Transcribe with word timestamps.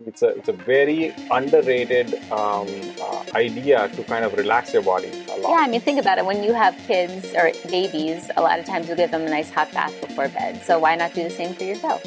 It's 0.00 0.22
a 0.22 0.28
it's 0.30 0.48
a 0.48 0.52
very 0.52 1.14
underrated 1.30 2.14
um, 2.32 2.66
uh, 3.00 3.24
idea 3.36 3.88
to 3.90 4.02
kind 4.02 4.24
of 4.24 4.32
relax 4.32 4.72
your 4.72 4.82
body 4.82 5.06
a 5.30 5.38
lot. 5.38 5.50
Yeah, 5.50 5.60
I 5.60 5.68
mean, 5.68 5.80
think 5.80 6.00
about 6.00 6.18
it. 6.18 6.26
When 6.26 6.42
you 6.42 6.52
have 6.52 6.76
kids 6.88 7.32
or 7.32 7.52
babies, 7.70 8.28
a 8.36 8.42
lot 8.42 8.58
of 8.58 8.66
times 8.66 8.88
you 8.88 8.96
give 8.96 9.12
them 9.12 9.22
a 9.22 9.30
nice 9.30 9.50
hot 9.50 9.70
bath 9.70 9.94
before 10.00 10.26
bed. 10.26 10.60
So 10.64 10.80
why 10.80 10.96
not 10.96 11.14
do 11.14 11.22
the 11.22 11.30
same 11.30 11.54
for 11.54 11.62
yourself? 11.62 12.02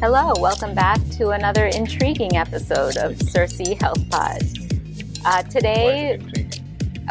Hello, 0.00 0.32
welcome 0.40 0.74
back 0.74 0.98
to 1.18 1.28
another 1.28 1.66
intriguing 1.66 2.38
episode 2.38 2.96
of 2.96 3.16
Circee 3.18 3.78
Health 3.78 4.08
Pod. 4.08 4.40
Uh, 5.26 5.42
today, 5.42 6.18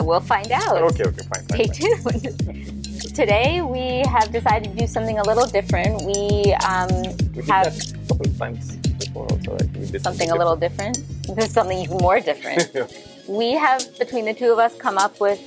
we'll 0.02 0.22
find 0.22 0.52
out. 0.52 0.82
Okay, 0.92 1.04
okay, 1.04 1.22
fine. 1.32 1.68
Stay 1.70 1.86
fine, 1.86 2.00
fine. 2.00 2.22
tuned. 2.24 3.16
today, 3.16 3.62
we 3.62 4.02
have 4.10 4.32
decided 4.32 4.72
to 4.72 4.76
do 4.76 4.88
something 4.88 5.20
a 5.20 5.24
little 5.24 5.46
different. 5.46 6.04
We 6.04 6.56
um, 6.68 6.90
We 7.36 7.44
have 7.44 7.68
a 7.68 8.08
couple 8.08 8.26
of 8.26 8.38
times 8.40 8.80
also. 9.16 9.52
Right? 9.52 9.78
We 9.78 9.86
did 9.86 10.02
something 10.02 10.32
a 10.32 10.36
little 10.36 10.56
different. 10.56 11.00
There's 11.36 11.52
something 11.52 11.78
even 11.78 11.98
more 11.98 12.20
different. 12.20 12.70
we 13.28 13.52
have, 13.54 13.84
between 13.98 14.26
the 14.26 14.34
two 14.34 14.52
of 14.52 14.60
us, 14.60 14.76
come 14.76 14.98
up 14.98 15.20
with 15.20 15.40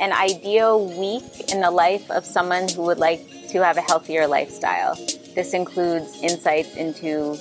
an 0.00 0.12
ideal 0.12 0.86
week 0.98 1.52
in 1.52 1.60
the 1.60 1.70
life 1.70 2.10
of 2.10 2.24
someone 2.24 2.68
who 2.68 2.82
would 2.82 2.98
like 2.98 3.20
to 3.48 3.62
have 3.62 3.76
a 3.76 3.80
healthier 3.80 4.26
lifestyle. 4.26 4.94
This 5.34 5.54
includes 5.54 6.22
insights 6.22 6.76
into 6.76 7.34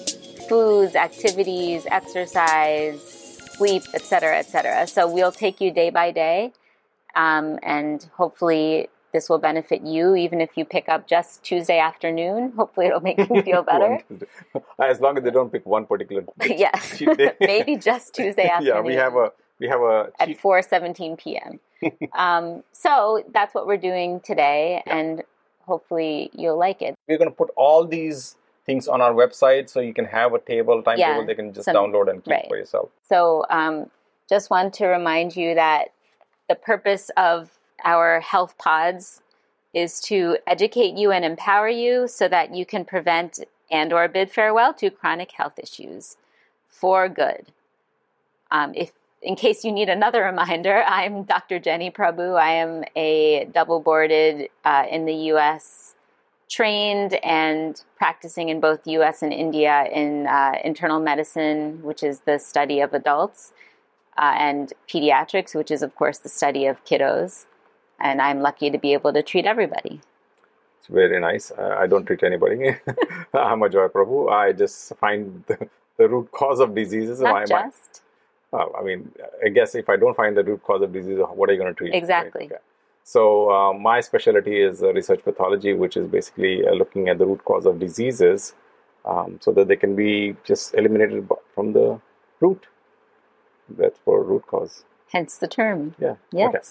foods, 0.47 0.95
activities, 0.95 1.85
exercise, 1.89 3.01
sleep, 3.57 3.83
etc., 3.93 4.39
etc. 4.39 4.87
So 4.87 5.11
we'll 5.11 5.31
take 5.31 5.59
you 5.61 5.71
day 5.71 5.89
by 5.89 6.11
day, 6.11 6.53
um, 7.15 7.59
and 7.63 8.03
hopefully 8.15 8.89
this 9.17 9.29
will 9.29 9.39
benefit 9.39 9.81
you. 9.81 10.15
Even 10.15 10.39
if 10.41 10.51
you 10.57 10.63
pick 10.63 10.87
up 10.87 11.07
just 11.07 11.43
Tuesday 11.43 11.79
afternoon, 11.79 12.53
hopefully 12.55 12.85
it'll 12.87 12.99
make 13.09 13.17
you 13.17 13.41
feel 13.41 13.63
better. 13.73 13.99
as 14.79 14.99
long 15.01 15.17
as 15.17 15.23
they 15.23 15.31
don't 15.31 15.51
pick 15.51 15.65
one 15.65 15.85
particular 15.87 16.23
yes, 16.45 17.01
maybe 17.39 17.75
just 17.77 18.13
Tuesday 18.13 18.47
afternoon. 18.47 18.75
yeah, 18.75 18.81
we 18.81 18.93
have 18.93 19.15
a 19.15 19.31
we 19.59 19.67
have 19.67 19.81
a 19.81 20.11
at 20.19 20.27
cheat- 20.27 20.41
4:17 20.41 21.17
p.m. 21.17 21.59
um, 22.13 22.63
so 22.71 23.23
that's 23.33 23.53
what 23.55 23.65
we're 23.65 23.83
doing 23.91 24.19
today, 24.19 24.83
and 24.85 25.23
hopefully 25.65 26.29
you'll 26.33 26.59
like 26.67 26.81
it. 26.81 26.93
we're 27.07 27.17
going 27.17 27.29
to 27.29 27.35
put 27.35 27.49
all 27.57 27.85
these 27.85 28.35
things 28.67 28.87
on 28.87 29.01
our 29.01 29.13
website 29.13 29.67
so 29.69 29.79
you 29.79 29.93
can 29.93 30.05
have 30.05 30.33
a 30.33 30.39
table 30.39 30.81
timetable 30.83 31.21
Yeah, 31.21 31.25
they 31.25 31.35
can 31.35 31.53
just 31.53 31.65
some- 31.65 31.75
download 31.75 32.09
and 32.11 32.23
keep 32.23 32.31
right. 32.33 32.45
for 32.49 32.57
yourself 32.57 32.89
So 33.09 33.45
um, 33.49 33.89
just 34.29 34.49
want 34.49 34.73
to 34.75 34.85
remind 34.87 35.35
you 35.35 35.55
that 35.55 35.89
the 36.49 36.55
purpose 36.55 37.09
of 37.17 37.56
our 37.83 38.19
health 38.19 38.57
pods 38.57 39.21
is 39.73 39.99
to 40.01 40.37
educate 40.47 40.97
you 40.97 41.11
and 41.11 41.23
empower 41.23 41.69
you 41.69 42.07
so 42.07 42.27
that 42.27 42.53
you 42.55 42.65
can 42.65 42.85
prevent 42.85 43.39
and 43.69 43.93
or 43.93 44.07
bid 44.07 44.31
farewell 44.31 44.73
to 44.73 44.89
chronic 44.89 45.31
health 45.31 45.59
issues 45.59 46.17
for 46.67 47.09
good. 47.09 47.47
Um, 48.51 48.73
if 48.75 48.91
in 49.21 49.35
case 49.35 49.63
you 49.63 49.71
need 49.71 49.89
another 49.89 50.23
reminder, 50.31 50.83
I'm 50.85 51.23
Dr. 51.23 51.59
Jenny 51.59 51.91
Prabhu. 51.91 52.39
I 52.39 52.51
am 52.51 52.83
a 52.95 53.45
double 53.53 53.79
boarded 53.79 54.49
uh, 54.63 54.85
in 54.89 55.05
the 55.05 55.15
U.S. 55.31 55.95
trained 56.49 57.15
and 57.23 57.81
practicing 57.97 58.49
in 58.49 58.59
both 58.59 58.87
U.S. 58.87 59.21
and 59.21 59.33
India 59.33 59.85
in 59.91 60.27
uh, 60.27 60.53
internal 60.63 60.99
medicine, 60.99 61.83
which 61.83 62.03
is 62.03 62.21
the 62.21 62.39
study 62.39 62.79
of 62.79 62.93
adults, 62.93 63.53
uh, 64.17 64.33
and 64.37 64.73
pediatrics, 64.87 65.53
which 65.55 65.71
is 65.71 65.81
of 65.81 65.93
course 65.95 66.19
the 66.19 66.29
study 66.29 66.65
of 66.65 66.83
kiddos. 66.85 67.45
And 67.99 68.21
I'm 68.21 68.41
lucky 68.41 68.69
to 68.71 68.77
be 68.77 68.93
able 68.93 69.13
to 69.13 69.23
treat 69.23 69.45
everybody. 69.45 70.01
it's 70.79 70.89
very 70.97 71.19
nice 71.23 71.45
uh, 71.63 71.73
i 71.83 71.85
don't 71.91 72.05
treat 72.09 72.23
anybody 72.27 72.57
i'm 73.47 73.63
a 73.67 73.69
joy 73.75 73.85
prabhu 73.95 74.19
i 74.39 74.43
just 74.61 74.77
find 75.03 75.23
the, 75.49 75.55
the 76.01 76.05
root 76.13 76.27
cause 76.39 76.59
of 76.65 76.69
diseases 76.79 77.21
Not 77.25 77.33
My- 77.35 77.39
my- 77.55 77.63
just 77.63 78.01
uh, 78.57 78.67
i 78.79 78.83
mean 78.87 79.01
i 79.47 79.49
guess 79.57 79.73
if 79.81 79.89
i 79.93 79.97
don't 80.03 80.17
find 80.21 80.39
the 80.41 80.45
root 80.49 80.61
cause 80.69 80.83
of 80.87 80.91
disease 80.97 81.19
what 81.39 81.49
are 81.49 81.55
you 81.55 81.61
going 81.63 81.73
to 81.73 81.79
treat 81.81 81.93
right? 81.95 82.01
Exactly. 82.03 82.45
Okay. 82.51 82.61
so 83.15 83.23
uh, 83.57 83.73
my 83.89 83.97
specialty 84.09 84.55
is 84.69 84.83
uh, 84.89 84.93
research 84.99 85.23
pathology 85.29 85.73
which 85.83 85.97
is 86.01 86.07
basically 86.17 86.53
uh, 86.67 86.75
looking 86.81 87.09
at 87.13 87.17
the 87.23 87.27
root 87.31 87.43
cause 87.51 87.65
of 87.73 87.79
diseases 87.85 88.47
um, 89.13 89.37
so 89.47 89.51
that 89.59 89.67
they 89.73 89.79
can 89.85 89.95
be 90.03 90.11
just 90.51 90.75
eliminated 90.83 91.27
from 91.55 91.73
the 91.79 91.87
root 92.45 92.67
that's 93.81 93.99
for 94.05 94.17
root 94.33 94.45
cause 94.55 94.75
hence 95.17 95.37
the 95.45 95.47
term. 95.47 95.81
Yeah. 96.05 96.15
Yes. 96.43 96.49
Okay. 96.49 96.65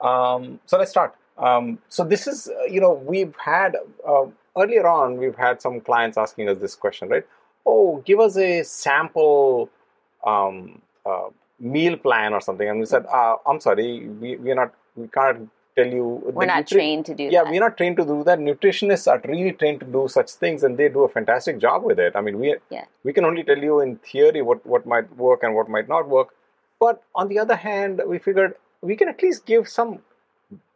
Um, 0.00 0.60
so 0.66 0.78
let's 0.78 0.90
start. 0.90 1.14
Um, 1.38 1.78
so 1.88 2.04
this 2.04 2.26
is, 2.26 2.48
uh, 2.48 2.64
you 2.64 2.80
know, 2.80 2.92
we've 2.92 3.34
had 3.36 3.76
uh, 4.08 4.26
earlier 4.56 4.86
on, 4.88 5.16
we've 5.18 5.36
had 5.36 5.60
some 5.60 5.80
clients 5.80 6.16
asking 6.16 6.48
us 6.48 6.58
this 6.58 6.74
question, 6.74 7.08
right? 7.08 7.26
Oh, 7.66 8.02
give 8.06 8.20
us 8.20 8.36
a 8.36 8.62
sample 8.62 9.68
um, 10.26 10.80
uh, 11.04 11.28
meal 11.60 11.96
plan 11.96 12.32
or 12.32 12.40
something, 12.40 12.68
and 12.68 12.78
we 12.80 12.86
said, 12.86 13.04
uh, 13.06 13.36
I'm 13.46 13.60
sorry, 13.60 14.06
we 14.08 14.36
we're 14.36 14.54
not, 14.54 14.72
we 14.94 15.08
can't 15.08 15.50
tell 15.76 15.86
you. 15.86 16.22
We're 16.32 16.46
not 16.46 16.64
nutri- 16.64 16.68
trained 16.68 17.06
to 17.06 17.14
do 17.14 17.24
Yeah, 17.24 17.42
that. 17.44 17.50
we're 17.50 17.60
not 17.60 17.76
trained 17.76 17.96
to 17.98 18.04
do 18.04 18.24
that. 18.24 18.38
Nutritionists 18.38 19.06
are 19.10 19.20
really 19.28 19.52
trained 19.52 19.80
to 19.80 19.86
do 19.86 20.06
such 20.08 20.30
things, 20.32 20.62
and 20.62 20.78
they 20.78 20.88
do 20.88 21.04
a 21.04 21.08
fantastic 21.08 21.58
job 21.58 21.82
with 21.82 21.98
it. 21.98 22.12
I 22.16 22.20
mean, 22.20 22.38
we 22.38 22.56
Yeah. 22.70 22.84
we 23.04 23.12
can 23.12 23.24
only 23.24 23.42
tell 23.44 23.58
you 23.58 23.80
in 23.80 23.96
theory 23.96 24.42
what 24.42 24.64
what 24.66 24.86
might 24.86 25.14
work 25.16 25.42
and 25.42 25.54
what 25.54 25.68
might 25.68 25.88
not 25.88 26.08
work. 26.08 26.28
But 26.80 27.02
on 27.14 27.28
the 27.28 27.38
other 27.38 27.56
hand, 27.56 28.00
we 28.06 28.18
figured 28.18 28.54
we 28.82 28.96
can 28.96 29.08
at 29.08 29.22
least 29.22 29.46
give 29.46 29.68
some 29.68 30.00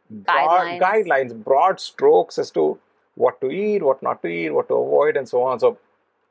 broad 0.09 0.79
Guidelines. 0.79 0.81
guidelines, 0.81 1.43
broad 1.43 1.79
strokes 1.79 2.37
as 2.37 2.51
to 2.51 2.79
what 3.15 3.39
to 3.41 3.51
eat, 3.51 3.81
what 3.83 4.01
not 4.01 4.21
to 4.23 4.27
eat, 4.27 4.49
what 4.49 4.67
to 4.69 4.75
avoid, 4.75 5.17
and 5.17 5.27
so 5.27 5.43
on. 5.43 5.59
So, 5.59 5.77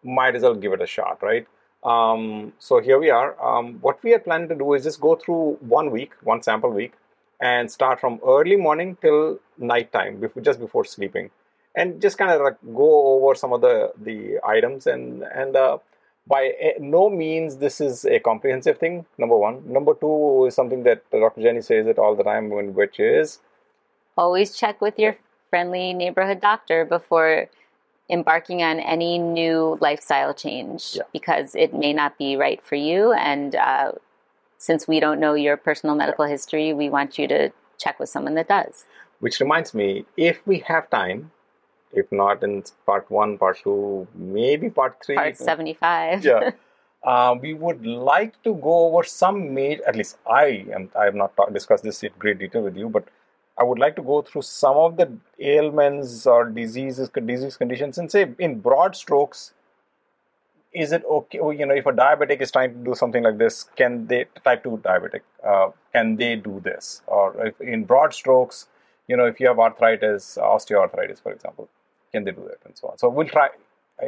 might 0.03 0.35
as 0.35 0.43
well 0.43 0.55
give 0.55 0.73
it 0.73 0.81
a 0.81 0.87
shot, 0.87 1.23
right? 1.23 1.47
Um, 1.83 2.53
so 2.59 2.81
here 2.81 2.99
we 2.99 3.11
are. 3.11 3.41
Um, 3.43 3.79
what 3.81 4.03
we 4.03 4.13
are 4.15 4.19
planning 4.19 4.49
to 4.49 4.55
do 4.55 4.75
is 4.75 4.85
just 4.85 5.01
go 5.01 5.17
through 5.17 5.59
one 5.61 5.91
week, 5.91 6.13
one 6.23 6.43
sample 6.43 6.71
week, 6.71 6.93
and 7.41 7.71
start 7.71 8.01
from 8.01 8.21
early 8.27 8.57
morning 8.57 8.97
till 9.01 9.39
nighttime, 9.59 10.21
before, 10.21 10.43
just 10.43 10.61
before 10.61 10.85
sleeping, 10.85 11.31
and 11.75 12.01
just 12.01 12.19
kind 12.19 12.31
of 12.31 12.43
like 12.43 12.57
go 12.75 13.15
over 13.15 13.35
some 13.35 13.53
of 13.53 13.61
the 13.63 13.93
the 14.03 14.39
items 14.45 14.87
and 14.87 15.23
and 15.23 15.57
uh, 15.57 15.79
by 16.31 16.43
no 16.79 17.11
means 17.11 17.57
this 17.59 17.81
is 17.81 18.05
a 18.05 18.19
comprehensive 18.21 18.79
thing. 18.79 19.05
Number 19.19 19.37
one. 19.37 19.57
Number 19.71 19.95
two 19.95 20.47
is 20.47 20.55
something 20.55 20.83
that 20.85 21.03
Dr. 21.11 21.43
Jenny 21.43 21.61
says 21.61 21.87
it 21.87 21.99
all 21.99 22.15
the 22.15 22.23
time, 22.33 22.49
when- 22.51 22.75
which 22.75 22.99
is 23.01 23.41
Always 24.17 24.55
check 24.57 24.81
with 24.81 24.99
your 24.99 25.17
friendly 25.51 25.93
neighborhood 25.93 26.41
doctor 26.41 26.85
before 26.85 27.49
embarking 28.09 28.63
on 28.63 28.79
any 28.81 29.19
new 29.19 29.79
lifestyle 29.81 30.35
change 30.35 30.97
Yeah. 30.97 31.03
because 31.13 31.55
it 31.55 31.73
may 31.73 31.93
not 31.93 32.19
be 32.19 32.37
right 32.37 32.61
for 32.63 32.75
you. 32.75 33.13
And 33.13 33.55
uh, 33.55 33.93
since 34.59 34.87
we 34.87 35.01
don't 35.01 35.21
know 35.21 35.35
your 35.35 35.57
personal 35.57 35.95
medical 35.97 36.27
history, 36.27 36.73
we 36.75 36.91
want 36.91 37.19
you 37.19 37.27
to 37.29 37.51
check 37.79 37.99
with 37.99 38.09
someone 38.09 38.35
that 38.35 38.49
does. 38.49 38.85
Which 39.21 39.41
reminds 39.41 39.75
me, 39.75 40.05
if 40.17 40.45
we 40.47 40.59
have 40.67 40.91
time, 40.91 41.31
if 41.93 42.11
not 42.13 42.43
in 42.43 42.63
part 42.87 43.11
one, 43.11 43.39
part 43.39 43.59
two, 43.63 44.07
maybe 44.15 44.71
part 44.71 44.97
three, 45.05 45.17
Part 45.17 45.37
75. 45.37 46.25
yeah, 46.25 46.51
uh, 47.05 47.35
we 47.41 47.55
would 47.55 47.85
like 47.85 48.41
to 48.43 48.55
go 48.55 48.87
over 48.87 49.03
some 49.05 49.55
major. 49.55 49.83
At 49.87 49.97
least 49.97 50.19
I 50.29 50.67
am. 50.73 50.91
I 50.99 51.05
have 51.05 51.15
not 51.15 51.37
talk, 51.37 51.53
discussed 51.53 51.85
this 51.85 52.03
in 52.03 52.11
great 52.19 52.39
detail 52.39 52.63
with 52.63 52.77
you, 52.77 52.89
but 52.89 53.09
I 53.59 53.65
would 53.65 53.79
like 53.79 53.97
to 53.97 54.03
go 54.03 54.23
through 54.23 54.43
some 54.43 54.77
of 54.77 54.97
the 54.97 55.13
ailments 55.39 56.27
or 56.27 56.47
diseases, 56.47 57.11
disease 57.11 57.57
conditions, 57.57 57.99
and 57.99 58.11
say 58.11 58.29
in 58.39 58.61
broad 58.61 58.97
strokes. 58.97 59.53
Is 60.73 60.93
it 60.93 61.03
okay? 61.05 61.39
You 61.39 61.67
know, 61.67 61.75
if 61.75 61.85
a 61.87 61.93
diabetic 61.93 62.41
is 62.41 62.53
trying 62.53 62.73
to 62.73 62.85
do 62.85 62.95
something 62.95 63.25
like 63.25 63.39
this, 63.39 63.65
can 63.75 64.07
they 64.07 64.27
type 64.45 64.63
two 64.63 64.81
diabetic? 64.85 65.23
Uh, 65.45 65.71
can 65.93 66.15
they 66.15 66.37
do 66.37 66.61
this? 66.65 67.03
Or 67.09 67.47
if 67.49 67.61
in 67.61 67.85
broad 67.85 68.15
strokes, 68.15 68.69
you 69.09 69.17
know, 69.17 69.25
if 69.25 69.41
you 69.41 69.49
have 69.49 69.59
arthritis, 69.59 70.39
osteoarthritis, 70.41 71.21
for 71.21 71.33
example, 71.33 71.69
can 72.13 72.25
they 72.25 72.33
do 72.33 72.43
that, 72.49 72.59
and 72.65 72.77
so 72.77 72.89
on. 72.89 72.99
So 72.99 73.09
we'll 73.09 73.29
try. 73.29 73.49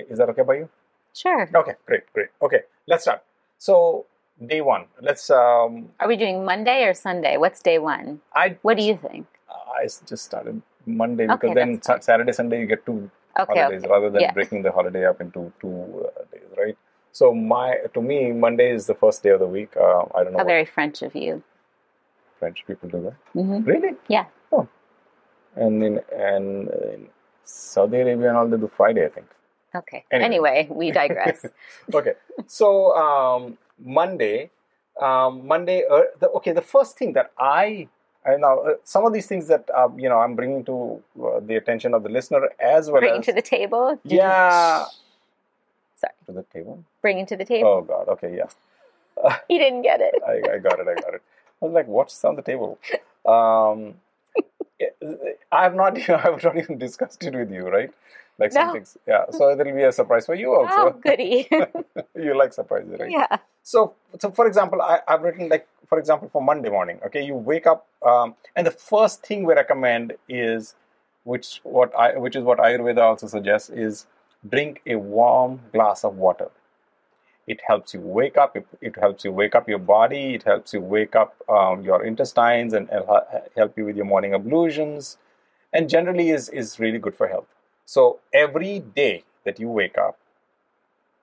Is 0.09 0.19
that 0.19 0.29
okay 0.31 0.43
by 0.43 0.55
you? 0.55 0.69
Sure. 1.15 1.49
Okay, 1.55 1.75
great, 1.87 2.11
great. 2.13 2.29
Okay, 2.41 2.61
let's 2.87 3.03
start. 3.05 3.23
So 3.59 4.07
day 4.47 4.61
one, 4.61 4.87
let's. 5.01 5.31
Um, 5.31 5.91
Are 6.01 6.09
we 6.09 6.17
doing 6.17 6.45
Monday 6.45 6.85
or 6.85 6.95
Sunday? 6.95 7.37
What's 7.37 7.61
day 7.61 7.79
one? 7.79 8.21
I 8.35 8.57
What 8.63 8.77
do 8.79 8.83
you 8.85 8.97
think? 8.97 9.27
I 9.51 9.85
just 9.85 10.25
started 10.25 10.63
Monday 10.87 11.27
because 11.27 11.51
Okay, 11.51 11.55
then. 11.55 11.83
Sa- 11.83 11.99
Saturday, 12.01 12.33
Sunday 12.33 12.61
you 12.61 12.67
get 12.67 12.85
two 12.87 13.11
Okay, 13.39 13.61
holidays 13.61 13.83
okay. 13.83 13.91
rather 13.91 14.11
than 14.11 14.21
Yeah. 14.23 14.33
breaking 14.33 14.63
the 14.63 14.73
holiday 14.73 15.07
up 15.07 15.21
into 15.21 15.53
two 15.61 16.07
uh, 16.07 16.25
days, 16.33 16.49
right? 16.57 16.77
So 17.13 17.35
my 17.35 17.77
to 17.95 18.01
me 18.01 18.33
Monday 18.33 18.71
is 18.73 18.87
the 18.87 18.95
first 18.95 19.23
day 19.23 19.31
of 19.31 19.41
the 19.41 19.47
week. 19.47 19.77
Uh, 19.77 20.05
I 20.15 20.23
don't 20.25 20.33
know 20.33 20.39
How 20.39 20.45
very 20.45 20.65
French 20.65 21.03
of 21.03 21.15
you. 21.15 21.43
French 22.39 22.65
people 22.67 22.89
do 22.89 23.03
that. 23.05 23.17
hmm 23.33 23.61
Really? 23.65 23.97
Yeah. 24.09 24.27
Oh, 24.51 24.67
and 25.57 25.83
in 25.83 26.01
and 26.13 26.69
in 26.69 27.09
Saudi 27.45 27.99
Arabia 28.01 28.29
and 28.29 28.37
all 28.37 28.49
they 28.49 28.57
do 28.57 28.71
Friday, 28.77 29.05
I 29.07 29.09
think. 29.09 29.27
Okay. 29.75 30.05
Anyway. 30.11 30.27
Anyway, 30.27 30.69
we 30.71 30.91
digress. 31.03 31.47
okay 31.95 32.13
so 32.47 32.95
um, 32.97 33.57
monday 33.79 34.51
um, 35.01 35.47
monday 35.47 35.83
uh, 35.91 36.03
the, 36.21 36.29
okay 36.31 36.53
the 36.53 36.61
first 36.63 36.99
thing 36.99 37.13
that 37.15 37.33
i 37.39 37.89
I 38.25 38.37
know 38.37 38.61
uh, 38.61 38.75
some 38.85 39.05
of 39.05 39.13
these 39.13 39.27
things 39.27 39.49
that 39.49 39.69
uh, 39.75 39.89
you 39.97 40.09
know 40.09 40.19
I'm 40.21 40.37
bringing 40.37 40.63
to 40.67 41.03
uh, 41.21 41.41
the 41.41 41.57
attention 41.57 41.93
of 41.93 42.05
the 42.05 42.09
listener 42.09 42.51
as 42.61 42.89
well 42.89 43.01
Bring 43.01 43.19
as 43.19 43.25
to 43.27 43.33
the 43.33 43.43
table. 43.43 43.99
yeah 44.05 44.85
Sorry, 45.97 46.13
To 46.27 46.33
the 46.33 46.45
table. 46.45 46.85
bringing 47.01 47.27
to 47.27 47.37
the 47.37 47.45
table. 47.45 47.69
Oh 47.69 47.81
God. 47.83 48.09
Okay. 48.15 48.37
Yeah. 48.37 48.47
He 49.49 49.59
didn't 49.59 49.83
get 49.83 50.01
it. 50.01 50.15
I, 50.27 50.55
I 50.55 50.59
got 50.59 50.79
it. 50.79 50.87
I 50.89 50.95
got 50.95 51.15
it. 51.15 51.23
I 51.61 51.65
was 51.65 51.75
like, 51.75 51.89
what's 51.89 52.25
on 52.25 52.37
the 52.37 52.43
table? 52.43 52.79
Um, 53.27 53.95
I 55.53 55.63
have 55.63 55.75
not. 55.75 55.99
I 56.09 56.19
have 56.19 56.43
not 56.43 56.57
even 56.57 56.79
discussed 56.79 57.23
it 57.25 57.35
with 57.35 57.51
you, 57.51 57.69
right? 57.69 57.91
Like 58.39 58.53
some 58.53 58.69
No. 58.69 58.73
things. 58.73 58.97
Yeah. 59.07 59.25
So 59.31 59.51
it'll 59.51 59.65
be 59.73 59.83
a 59.83 59.93
surprise 59.93 60.27
for 60.27 60.35
you 60.35 60.55
also. 60.55 60.73
Oh, 60.73 60.91
goody. 60.91 61.49
you 62.17 62.37
like 62.37 62.53
surprises, 62.53 62.99
right? 62.99 63.11
yeah. 63.11 63.37
So, 63.63 63.95
so 64.19 64.31
for 64.31 64.47
example, 64.47 64.83
I, 64.83 65.01
I've 65.07 65.23
written 65.23 65.49
like, 65.49 65.69
for 65.89 65.99
example, 65.99 66.29
for 66.33 66.43
Monday 66.43 66.71
morning. 66.71 66.99
Okay, 67.07 67.23
you 67.25 67.35
wake 67.37 67.67
up, 67.67 67.87
um, 68.05 68.35
and 68.57 68.67
the 68.67 68.71
first 68.73 69.25
thing 69.25 69.45
we 69.45 69.55
recommend 69.55 70.15
is, 70.29 70.75
which 71.25 71.61
what 71.63 71.95
I, 71.97 72.17
which 72.17 72.35
is 72.35 72.43
what 72.43 72.59
Ayurveda 72.59 72.99
also 73.01 73.27
suggests, 73.29 73.71
is 73.71 74.07
drink 74.51 74.83
a 74.87 74.97
warm 74.97 75.61
glass 75.73 76.03
of 76.05 76.17
water. 76.17 76.51
It 77.47 77.61
helps 77.67 77.93
you 77.93 78.01
wake 78.01 78.37
up. 78.37 78.57
It, 78.57 78.67
it 78.81 78.97
helps 78.97 79.25
you 79.25 79.33
wake 79.33 79.55
up 79.55 79.69
your 79.69 79.79
body. 79.81 80.35
It 80.35 80.45
helps 80.45 80.73
you 80.73 80.81
wake 80.81 81.17
up 81.17 81.35
um, 81.49 81.83
your 81.83 82.05
intestines 82.05 82.73
and 82.73 82.89
help 83.57 83.77
you 83.77 83.85
with 83.85 83.97
your 83.97 84.05
morning 84.05 84.33
ablutions, 84.35 85.19
and 85.73 85.89
generally 85.89 86.31
is 86.31 86.49
is 86.49 86.79
really 86.79 86.99
good 86.99 87.15
for 87.17 87.27
health. 87.27 87.49
So 87.85 88.21
every 88.33 88.79
day 88.81 89.25
that 89.45 89.59
you 89.59 89.69
wake 89.69 89.99
up, 89.99 90.17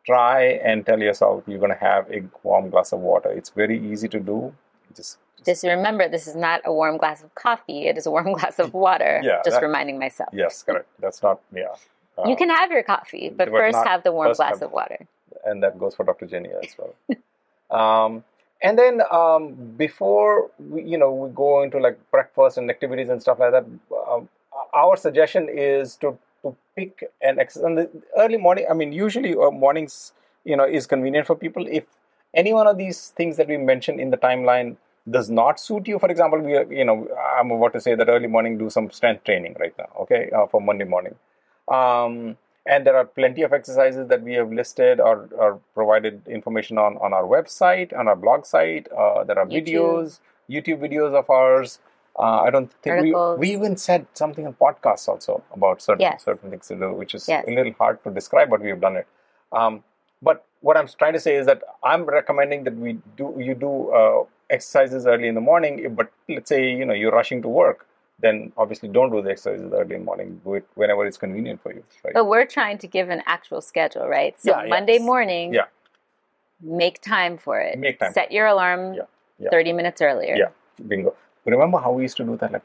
try 0.06 0.44
and 0.44 0.86
tell 0.86 1.00
yourself 1.00 1.44
you're 1.48 1.60
going 1.60 1.72
to 1.72 1.78
have 1.78 2.10
a 2.12 2.24
warm 2.44 2.70
glass 2.70 2.92
of 2.92 3.00
water. 3.00 3.32
It's 3.32 3.50
very 3.50 3.80
easy 3.92 4.08
to 4.10 4.20
do. 4.20 4.54
Just, 4.96 5.18
just 5.46 5.64
remember, 5.64 6.10
this 6.10 6.28
is 6.28 6.36
not 6.36 6.62
a 6.66 6.74
warm 6.74 6.98
glass 6.98 7.24
of 7.24 7.34
coffee. 7.36 7.88
It 7.88 7.98
is 7.98 8.06
a 8.06 8.12
warm 8.12 8.34
glass 8.40 8.60
of 8.60 8.74
water. 8.74 9.22
Yeah, 9.24 9.42
Just 9.46 9.56
that- 9.56 9.66
reminding 9.66 10.00
myself. 10.00 10.30
yes, 10.34 10.64
correct. 10.64 10.88
That's 11.00 11.22
not 11.24 11.40
yeah. 11.56 11.76
You 12.26 12.36
can 12.36 12.50
have 12.50 12.70
your 12.70 12.84
coffee, 12.84 13.30
but, 13.30 13.50
but 13.50 13.58
first 13.58 13.78
have 13.86 14.04
the 14.04 14.12
warm 14.12 14.34
glass 14.34 14.56
have- 14.60 14.64
of 14.64 14.72
water. 14.74 15.08
And 15.46 15.64
that 15.64 15.80
goes 15.80 15.96
for 15.96 16.04
Dr. 16.04 16.26
Jenny 16.26 16.50
as 16.62 16.76
well. 16.78 16.96
um, 17.80 18.24
and 18.62 18.78
then 18.78 19.02
um, 19.12 19.54
before 19.78 20.52
we, 20.60 20.84
you 20.84 20.98
know 20.98 21.12
we 21.14 21.30
go 21.30 21.62
into 21.64 21.78
like 21.78 21.98
breakfast 22.12 22.58
and 22.58 22.70
activities 22.70 23.10
and 23.10 23.22
stuff 23.22 23.40
like 23.40 23.52
that, 23.52 23.66
um, 24.10 24.28
our 24.74 24.98
suggestion 24.98 25.48
is 25.50 25.96
to 25.98 26.18
to 26.42 26.56
pick 26.76 27.04
an 27.22 27.40
ex- 27.40 27.56
and 27.56 27.78
the 27.78 27.90
early 28.18 28.38
morning. 28.38 28.66
I 28.70 28.74
mean, 28.74 28.92
usually 28.92 29.34
uh, 29.36 29.52
mornings 29.52 30.14
you 30.44 30.58
know 30.58 30.66
is 30.66 30.88
convenient 30.88 31.28
for 31.28 31.36
people. 31.36 31.66
If 31.68 31.86
any 32.34 32.54
one 32.54 32.68
of 32.68 32.78
these 32.78 33.10
things 33.10 33.38
that 33.38 33.48
we 33.48 33.58
mentioned 33.58 34.00
in 34.00 34.10
the 34.10 34.18
timeline 34.18 34.78
does 35.10 35.30
not 35.30 35.60
suit 35.60 35.88
you, 35.88 35.98
for 35.98 36.10
example, 36.10 36.40
we 36.40 36.56
are, 36.56 36.72
you 36.72 36.84
know 36.86 37.08
I'm 37.38 37.52
about 37.52 37.74
to 37.74 37.82
say 37.82 37.96
that 37.96 38.10
early 38.10 38.28
morning 38.28 38.58
do 38.58 38.70
some 38.70 38.92
strength 38.92 39.24
training 39.24 39.56
right 39.60 39.74
now. 39.78 39.90
Okay, 40.02 40.30
uh, 40.36 40.48
for 40.48 40.60
Monday 40.60 40.86
morning. 40.86 41.16
Um, 41.68 42.38
and 42.66 42.86
there 42.86 42.96
are 42.96 43.06
plenty 43.06 43.42
of 43.42 43.54
exercises 43.54 44.08
that 44.08 44.22
we 44.22 44.34
have 44.34 44.52
listed 44.52 45.00
or, 45.00 45.30
or 45.32 45.60
provided 45.74 46.22
information 46.28 46.78
on 46.78 46.98
on 46.98 47.14
our 47.14 47.24
website, 47.24 47.98
on 47.98 48.08
our 48.08 48.16
blog 48.16 48.46
site. 48.46 48.88
Uh, 48.92 49.24
there 49.24 49.40
are 49.40 49.46
YouTube. 49.46 49.66
videos, 49.68 50.20
YouTube 50.50 50.80
videos 50.80 51.14
of 51.14 51.30
ours. 51.30 51.80
Uh, 52.18 52.42
I 52.42 52.50
don't 52.50 52.72
think 52.82 53.02
we, 53.02 53.14
Articles. 53.14 53.40
we 53.40 53.52
even 53.54 53.78
said 53.78 54.06
something 54.14 54.46
on 54.46 54.54
podcasts 54.54 55.08
also 55.08 55.42
about 55.54 55.82
certain 55.82 56.02
Yes. 56.02 56.24
certain 56.24 56.50
things 56.50 56.68
to 56.68 56.76
do, 56.76 56.92
which 56.94 57.16
is 57.16 57.28
Yes. 57.30 57.46
a 57.48 57.52
little 57.52 57.74
hard 57.74 58.04
to 58.04 58.12
describe, 58.12 58.50
but 58.50 58.62
we 58.62 58.70
have 58.70 58.82
done 58.82 58.98
it. 58.98 59.08
Um, 59.54 59.84
but 60.22 60.46
what 60.62 60.76
I'm 60.76 60.88
trying 60.88 61.14
to 61.14 61.20
say 61.20 61.36
is 61.36 61.46
that 61.46 61.64
I'm 61.82 62.04
recommending 62.04 62.66
that 62.66 62.76
we 62.76 62.94
do 63.16 63.34
you 63.38 63.56
do 63.56 63.92
uh, 63.92 64.24
exercises 64.50 65.08
early 65.08 65.28
in 65.30 65.36
the 65.36 65.42
morning. 65.42 65.94
But 65.96 66.12
let's 66.28 66.50
say 66.50 66.72
you 66.72 66.86
know 66.86 66.94
you're 66.94 67.12
rushing 67.14 67.42
to 67.44 67.48
work, 67.48 67.88
then 68.22 68.52
obviously 68.58 68.90
don't 68.90 69.12
do 69.12 69.22
the 69.22 69.32
exercises 69.32 69.72
early 69.74 69.96
in 69.96 70.02
the 70.02 70.06
morning. 70.06 70.42
Do 70.44 70.56
it 70.56 70.68
whenever 70.76 71.06
it's 71.06 71.18
convenient 71.18 71.62
for 71.62 71.74
you. 71.74 71.84
Right? 72.04 72.14
But 72.14 72.26
we're 72.26 72.46
trying 72.46 72.78
to 72.80 72.88
give 72.88 73.10
an 73.10 73.24
actual 73.26 73.62
schedule, 73.62 74.08
right? 74.08 74.40
So 74.40 74.52
Yeah, 74.52 74.68
Monday 74.68 74.94
yes. 74.94 75.02
morning, 75.02 75.54
Yeah. 75.54 75.66
make 76.62 77.02
time 77.02 77.38
for 77.38 77.60
it. 77.60 77.78
Make 77.80 78.00
time 78.00 78.14
Set 78.14 78.32
your 78.32 78.48
alarm 78.48 78.94
Yeah, 78.94 79.04
yeah. 79.40 79.50
30 79.52 79.74
minutes 79.74 80.02
earlier. 80.02 80.36
Yeah, 80.36 80.50
bingo. 80.88 81.16
Remember 81.46 81.78
how 81.80 81.92
we 81.94 82.04
used 82.04 82.18
to 82.18 82.24
do 82.24 82.36
that, 82.38 82.52
like 82.52 82.62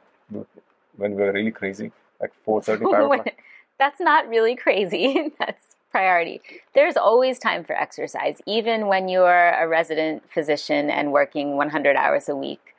when 0.96 1.14
we 1.14 1.22
were 1.22 1.32
really 1.32 1.50
crazy, 1.52 1.92
like 2.20 2.32
four 2.44 2.60
thirty, 2.62 2.84
five 2.84 3.04
o'clock. 3.10 3.28
That's 3.78 4.00
not 4.00 4.28
really 4.28 4.56
crazy. 4.56 5.32
That's 5.38 5.76
priority. 5.90 6.40
There's 6.74 6.96
always 6.96 7.38
time 7.38 7.62
for 7.64 7.74
exercise, 7.74 8.40
even 8.46 8.88
when 8.88 9.08
you're 9.08 9.48
a 9.50 9.66
resident 9.68 10.28
physician 10.32 10.90
and 10.90 11.12
working 11.12 11.56
100 11.56 11.96
hours 11.96 12.28
a 12.28 12.34
week. 12.36 12.73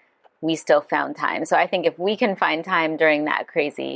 We 0.48 0.56
still 0.66 0.82
found 0.82 1.16
time. 1.28 1.46
So 1.50 1.56
I 1.64 1.68
think 1.72 1.86
if 1.92 1.98
we 2.08 2.14
can 2.24 2.36
find 2.44 2.64
time 2.64 2.92
during 3.04 3.26
that 3.26 3.48
crazy 3.54 3.94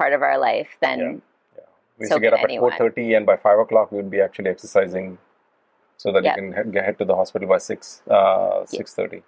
part 0.00 0.12
of 0.16 0.22
our 0.28 0.38
life, 0.48 0.70
then 0.80 0.98
yeah, 1.00 1.64
We 1.98 2.04
used 2.04 2.12
So 2.12 2.18
get 2.24 2.32
up 2.36 2.44
at 2.46 2.50
four 2.64 2.72
thirty, 2.82 3.06
and 3.14 3.26
by 3.30 3.36
five 3.36 3.58
o'clock 3.64 3.90
we 3.92 3.96
would 4.00 4.10
be 4.16 4.20
actually 4.26 4.50
exercising, 4.54 5.06
so 6.02 6.12
that 6.12 6.22
Yep. 6.24 6.36
you 6.36 6.42
can 6.42 6.52
head, 6.58 6.72
get 6.76 6.84
head 6.88 6.98
to 6.98 7.06
the 7.12 7.16
hospital 7.20 7.48
by 7.54 7.58
six 7.58 8.02
uh, 8.18 8.64
six 8.66 8.94
thirty. 8.98 9.22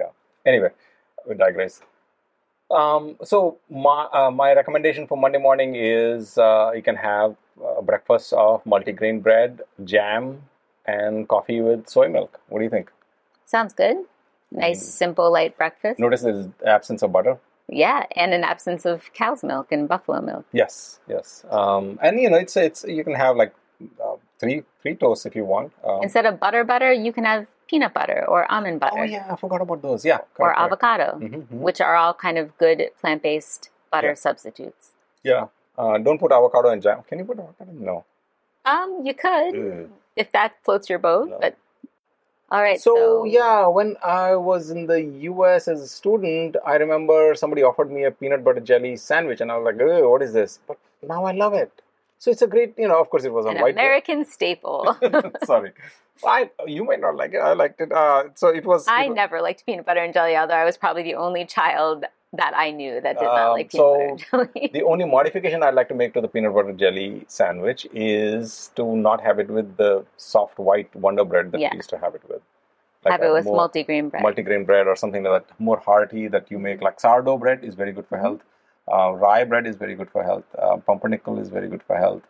Yeah. 0.00 0.10
Anyway, 0.46 0.70
we 1.28 1.34
digress. 1.46 1.80
Um, 2.70 3.16
so 3.24 3.40
my 3.68 3.98
uh, 4.20 4.30
my 4.30 4.48
recommendation 4.60 5.06
for 5.06 5.16
Monday 5.24 5.38
morning 5.48 5.74
is 5.74 6.36
uh, 6.38 6.70
you 6.78 6.82
can 6.82 6.96
have 6.96 7.34
a 7.78 7.82
breakfast 7.90 8.32
of 8.44 8.62
multigrain 8.74 9.22
bread, 9.22 9.62
jam, 9.94 10.42
and 10.86 11.26
coffee 11.34 11.60
with 11.60 11.88
soy 11.88 12.08
milk. 12.08 12.40
What 12.48 12.58
do 12.60 12.64
you 12.64 12.70
think? 12.78 12.92
sounds 13.46 13.72
good. 13.72 13.96
Nice, 14.50 14.80
Mm. 14.82 14.90
simple, 15.02 15.30
light 15.32 15.56
breakfast. 15.56 15.98
Notice 16.00 16.22
there's 16.22 16.46
absence 16.66 17.02
of 17.02 17.12
butter. 17.12 17.38
Yeah, 17.68 18.06
and 18.16 18.32
an 18.32 18.44
absence 18.44 18.86
of 18.86 19.12
cow's 19.12 19.42
milk 19.44 19.70
and 19.72 19.86
buffalo 19.88 20.20
milk. 20.22 20.46
Yes, 20.52 21.00
yes. 21.06 21.44
Um, 21.50 21.98
and 22.02 22.18
you 22.18 22.30
know, 22.30 22.38
it's 22.38 22.56
it's 22.56 22.84
you 22.84 23.04
can 23.04 23.14
have 23.14 23.36
like 23.36 23.52
uh, 24.02 24.16
three 24.40 24.64
three 24.82 24.94
toasts 24.94 25.26
if 25.26 25.36
you 25.36 25.44
want. 25.44 25.72
Um, 25.84 26.02
Instead 26.02 26.24
of 26.24 26.40
butter 26.40 26.64
butter, 26.64 26.90
you 26.92 27.12
can 27.12 27.24
have 27.24 27.46
peanut 27.66 27.92
butter 27.92 28.24
or 28.26 28.50
almond 28.50 28.80
butter 28.80 29.00
oh 29.00 29.02
yeah, 29.02 29.26
I 29.30 29.36
forgot 29.36 29.60
about 29.60 29.82
those. 29.82 30.02
Yeah, 30.02 30.16
or 30.16 30.18
correct, 30.18 30.56
correct. 30.56 30.60
avocado, 30.60 31.18
Mhm, 31.18 31.46
mhm. 31.46 31.58
which 31.60 31.82
are 31.82 31.94
all 31.96 32.14
kind 32.14 32.38
of 32.38 32.56
good 32.56 32.90
plant-based 33.02 33.68
butter 33.90 34.08
Yeah. 34.08 34.14
substitutes. 34.14 34.92
Yeah. 35.22 35.48
Uh, 35.76 35.98
don't 35.98 36.18
put 36.18 36.32
avocado 36.32 36.70
in 36.70 36.80
jam. 36.80 37.02
Can 37.06 37.18
you 37.18 37.24
put 37.26 37.38
avocado? 37.38 37.70
No. 37.72 38.04
Um, 38.64 39.02
you 39.04 39.12
could 39.14 39.90
if 40.16 40.32
that 40.32 40.54
floats 40.64 40.88
your 40.88 40.98
boat, 40.98 41.28
No. 41.28 41.38
but 41.38 41.54
all 42.50 42.62
right. 42.62 42.80
So, 42.80 42.94
So, 42.96 43.24
yeah, 43.24 43.66
when 43.66 43.96
I 44.02 44.34
was 44.36 44.70
in 44.70 44.86
the 44.86 45.02
U.S. 45.32 45.68
as 45.68 45.80
a 45.80 45.86
student, 45.88 46.56
I 46.66 46.76
remember 46.76 47.34
somebody 47.34 47.62
offered 47.62 47.90
me 47.90 48.04
a 48.04 48.10
peanut 48.10 48.42
butter 48.44 48.60
jelly 48.60 48.96
sandwich, 48.96 49.40
and 49.40 49.52
I 49.52 49.56
was 49.58 49.64
like, 49.66 49.80
"Ugh, 49.88 50.04
"What 50.04 50.22
is 50.22 50.32
this?" 50.32 50.58
But 50.66 50.78
now 51.02 51.24
I 51.24 51.32
love 51.32 51.54
it. 51.54 51.70
So 52.18 52.30
it's 52.30 52.42
a 52.42 52.46
great, 52.46 52.74
you 52.78 52.88
know. 52.88 53.00
Of 53.00 53.10
course, 53.10 53.24
it 53.24 53.32
was 53.32 53.44
an 53.46 53.54
white. 53.54 53.74
bread. 53.74 53.74
American 53.74 54.24
staple. 54.24 54.96
Sorry, 55.44 55.72
I 56.26 56.50
you 56.66 56.84
might 56.84 57.00
not 57.00 57.16
like 57.16 57.34
it. 57.34 57.38
I 57.38 57.52
liked 57.52 57.80
it. 57.80 57.92
Uh, 57.92 58.24
so 58.34 58.48
it 58.48 58.64
was. 58.64 58.88
I 58.88 59.04
it 59.04 59.08
was- 59.10 59.16
never 59.16 59.40
liked 59.42 59.64
peanut 59.66 59.86
butter 59.86 60.00
and 60.00 60.12
jelly, 60.14 60.36
although 60.36 60.54
I 60.54 60.64
was 60.64 60.76
probably 60.76 61.02
the 61.02 61.14
only 61.14 61.44
child 61.44 62.06
that 62.34 62.52
I 62.54 62.70
knew 62.70 63.00
that 63.00 63.18
did 63.18 63.24
not 63.24 63.48
Um, 63.48 63.52
like 63.52 63.70
peanut 63.70 63.86
butter 63.86 64.16
so 64.30 64.46
jelly. 64.52 64.70
The 64.72 64.82
only 64.82 65.04
modification 65.06 65.62
I'd 65.62 65.74
like 65.74 65.88
to 65.88 65.94
make 65.94 66.12
to 66.14 66.20
the 66.20 66.28
peanut 66.28 66.54
butter 66.54 66.72
jelly 66.72 67.24
sandwich 67.26 67.86
is 67.92 68.70
to 68.76 68.84
not 68.96 69.20
have 69.22 69.38
it 69.38 69.48
with 69.50 69.76
the 69.76 70.04
soft 70.16 70.58
white 70.58 70.94
Wonder 70.94 71.24
Bread 71.24 71.52
that 71.52 71.60
Yeah. 71.60 71.70
we 71.72 71.76
used 71.78 71.90
to 71.90 71.98
have 71.98 72.14
it 72.14 72.28
with. 72.28 72.42
have 73.06 73.22
it 73.22 73.32
with 73.32 73.46
multigrain 73.46 74.10
bread. 74.10 74.22
multigrain 74.22 74.66
bread 74.66 74.86
or 74.86 74.94
something 74.94 75.22
like 75.22 75.46
that, 75.48 75.60
more 75.60 75.78
hearty 75.78 76.28
that 76.28 76.50
you 76.50 76.58
make. 76.58 76.82
Like 76.82 77.00
sourdough 77.00 77.38
bread 77.38 77.64
is 77.64 77.74
very 77.74 77.92
good 77.92 78.06
for 78.06 78.18
Mhm. 78.18 78.22
health. 78.26 78.40
Uh, 78.96 79.12
rye 79.22 79.44
bread 79.44 79.66
is 79.66 79.76
very 79.76 79.94
good 79.94 80.10
for 80.10 80.22
health. 80.22 80.44
Uh, 80.58 80.76
pumpernickel 80.88 81.38
is 81.38 81.48
very 81.48 81.68
good 81.68 81.82
for 81.82 81.96
health. 81.96 82.22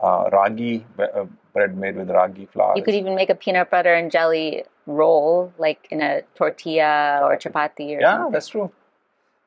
Uh, 0.00 0.28
ragi 0.32 0.84
uh, 0.98 1.24
bread 1.52 1.76
made 1.76 1.96
with 1.96 2.10
ragi 2.10 2.46
flour. 2.46 2.72
you 2.76 2.82
could 2.82 2.94
even 3.02 3.14
make 3.14 3.30
a 3.30 3.34
peanut 3.44 3.70
butter 3.70 3.94
and 3.94 4.10
jelly 4.10 4.64
roll, 4.86 5.52
like 5.58 5.86
in 5.90 6.00
a 6.02 6.22
tortilla 6.34 7.20
or 7.22 7.36
chapati 7.36 7.96
or 7.96 8.00
yeah, 8.00 8.16
something. 8.16 8.32
that's 8.32 8.48
true. 8.48 8.70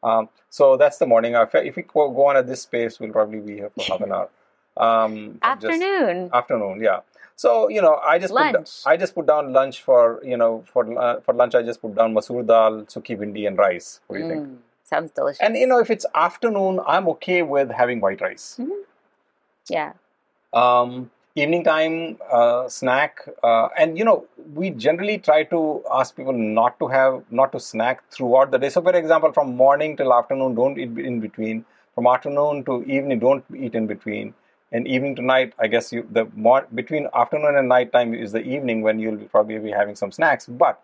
Um, 0.04 0.30
so 0.50 0.78
that's 0.78 0.98
the 0.98 1.06
morning. 1.06 1.36
If 1.36 1.76
we 1.76 1.84
go 1.84 2.26
on 2.28 2.38
at 2.38 2.48
this 2.48 2.66
pace, 2.66 3.00
we'll 3.00 3.12
probably 3.12 3.40
be 3.40 3.56
here 3.56 3.70
for 3.70 3.84
half 3.84 4.02
an 4.02 4.12
hour. 4.14 4.30
Um, 4.78 5.40
just- 5.44 5.66
Afternoon. 5.66 6.30
afternoon 6.34 6.82
yeah 6.82 7.00
so 7.36 7.68
you 7.70 7.82
know 7.82 7.96
i 8.12 8.18
just 8.18 8.34
put, 8.34 8.54
Lunch. 8.54 8.70
i 8.86 8.96
just 8.96 9.14
put 9.14 9.26
down 9.26 9.52
lunch 9.52 9.82
for 9.82 10.22
you 10.24 10.38
know 10.38 10.64
for 10.72 10.84
uh, 10.98 11.20
for 11.22 11.34
lunch 11.34 11.54
i 11.56 11.62
just 11.62 11.82
put 11.82 11.96
down 11.96 12.14
masoor 12.14 12.44
dal 12.52 12.78
sukhi 12.94 13.18
bhindi 13.22 13.46
and 13.50 13.58
rice 13.58 14.00
what 14.08 14.16
do 14.18 14.24
you 14.24 14.30
think 14.30 14.44
Mm, 14.46 14.58
sounds 14.92 15.12
delicious. 15.12 15.42
and 15.42 15.58
you 15.58 15.68
know 15.72 15.80
if 15.80 15.90
it's 15.96 16.06
afternoon 16.16 16.80
i'm 16.96 17.10
okay 17.16 17.42
with 17.42 17.72
having 17.82 18.00
white 18.00 18.22
rice 18.22 18.48
yeah. 19.70 19.92
um, 20.54 21.12
evening 21.42 21.64
time 21.64 22.18
uh, 22.32 22.68
snack 22.68 23.28
uh, 23.44 23.68
and 23.78 23.98
you 23.98 24.06
know 24.06 24.26
we 24.54 24.70
generally 24.72 25.18
try 25.18 25.44
to 25.44 25.84
ask 26.00 26.16
people 26.16 26.34
not 26.34 26.80
to 26.80 26.88
have 26.88 27.24
not 27.30 27.52
to 27.52 27.60
snack 27.60 28.04
throughout 28.12 28.52
the 28.52 28.58
day. 28.58 28.70
So 28.70 28.82
for 28.82 28.96
example 28.96 29.32
from 29.32 29.56
morning 29.56 29.96
till 29.98 30.14
afternoon 30.14 30.56
don't 30.56 30.78
eat 30.78 30.98
in 30.98 31.20
between. 31.20 31.66
From 31.96 32.08
afternoon 32.08 32.64
to 32.66 32.84
evening 32.84 33.20
don't 33.20 33.44
eat 33.56 33.76
in 33.76 33.88
between. 33.88 34.34
And 34.72 34.88
evening 34.88 35.16
to 35.16 35.22
night 35.22 35.54
i 35.60 35.68
guess 35.68 35.92
you 35.92 36.08
the 36.12 36.26
more 36.36 36.68
between 36.74 37.08
afternoon 37.14 37.56
and 37.58 37.68
night 37.68 37.92
time 37.92 38.14
is 38.14 38.32
the 38.32 38.44
evening 38.56 38.82
when 38.82 39.00
you'll 39.00 39.26
probably 39.36 39.60
be 39.60 39.72
having 39.72 39.96
some 39.96 40.12
snacks. 40.12 40.46
But 40.46 40.82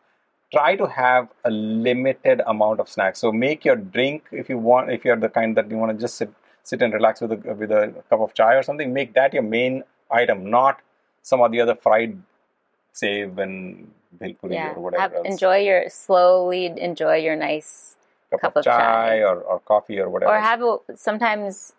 try 0.54 0.76
to 0.76 0.88
have 0.88 1.28
a 1.44 1.52
limited 1.52 2.42
amount 2.46 2.80
of 2.80 2.88
snacks. 2.88 3.20
So 3.20 3.32
make 3.32 3.66
your 3.66 3.76
drink 3.76 4.24
if 4.32 4.50
you 4.50 4.58
want 4.58 4.92
if 4.92 5.06
you're 5.06 5.22
the 5.28 5.30
kind 5.30 5.58
that 5.58 5.70
you 5.70 5.78
want 5.78 5.98
to 5.98 6.02
just 6.08 6.16
sit 6.16 6.32
sit 6.64 6.82
and 6.82 6.94
relax 6.94 7.22
with 7.22 7.32
a 7.32 7.38
with 7.54 7.72
a 7.72 7.94
cup 8.10 8.22
of 8.22 8.34
chai 8.34 8.54
or 8.56 8.64
something 8.64 8.94
make 8.94 9.14
that 9.14 9.34
your 9.34 9.44
main 9.44 9.84
item 10.12 10.50
not 10.50 10.82
some 11.22 11.42
of 11.42 11.52
the 11.52 11.62
other 11.62 11.76
fried 11.76 12.22
sev 12.94 13.38
and 13.40 13.92
bhelpuri 14.20 14.54
Yeah, 14.54 14.74
or 14.74 14.82
whatever 14.82 15.02
have, 15.02 15.14
else. 15.14 15.28
enjoy 15.28 15.58
your 15.58 15.90
slowly 15.90 16.66
enjoy 16.68 17.16
your 17.18 17.36
nice, 17.36 17.96
cup, 18.32 18.42
cup 18.42 18.56
of 18.56 18.60
of 18.60 18.66
chai, 18.66 18.78
chai. 18.80 19.24
Or, 19.24 19.42
or 19.42 19.60
coffee 19.60 20.00
or 20.00 20.10
whatever. 20.10 20.32
or 20.34 20.40
have 20.40 20.62
sometimes. 20.96 21.74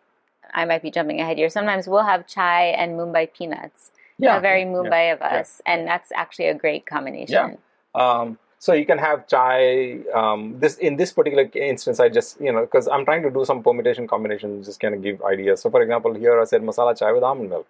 I 0.54 0.64
might 0.64 0.80
be 0.80 0.92
jumping 0.92 1.21
ahead 1.21 1.38
here. 1.38 1.49
Sometimes 1.50 1.88
we'll 1.88 2.04
have 2.04 2.26
chai 2.28 2.66
and 2.66 2.97
Mumbai 2.99 3.33
peanuts. 3.37 3.90
yeah, 4.18 4.37
a 4.38 4.40
very 4.40 4.61
yeah, 4.61 4.66
Mumbai 4.68 5.12
of 5.12 5.18
yeah, 5.21 5.40
us, 5.40 5.61
and 5.66 5.87
that's 5.87 6.12
actually 6.14 6.47
a 6.47 6.54
great 6.54 6.87
combination. 6.87 7.59
Um, 7.95 8.38
so 8.59 8.73
you 8.73 8.87
can 8.87 8.99
have 8.99 9.26
chai. 9.26 9.99
Um, 10.14 10.59
this 10.61 10.76
in 10.78 10.97
this 10.97 11.12
particular 11.12 11.50
instance, 11.54 11.99
I 12.00 12.09
just 12.09 12.40
you 12.40 12.52
know 12.52 12.61
because 12.61 12.87
I'm 12.88 13.04
trying 13.04 13.23
to 13.23 13.30
do 13.30 13.45
some 13.45 13.62
permutation 13.62 14.06
combinations, 14.06 14.66
just 14.66 14.78
kind 14.80 14.95
of 14.95 15.02
give 15.02 15.21
ideas. 15.23 15.61
So 15.62 15.71
for 15.71 15.83
example, 15.83 16.14
here 16.14 16.40
I 16.40 16.45
said 16.45 16.62
masala 16.62 16.97
chai 16.99 17.12
with 17.12 17.23
almond 17.23 17.50
milk. 17.50 17.66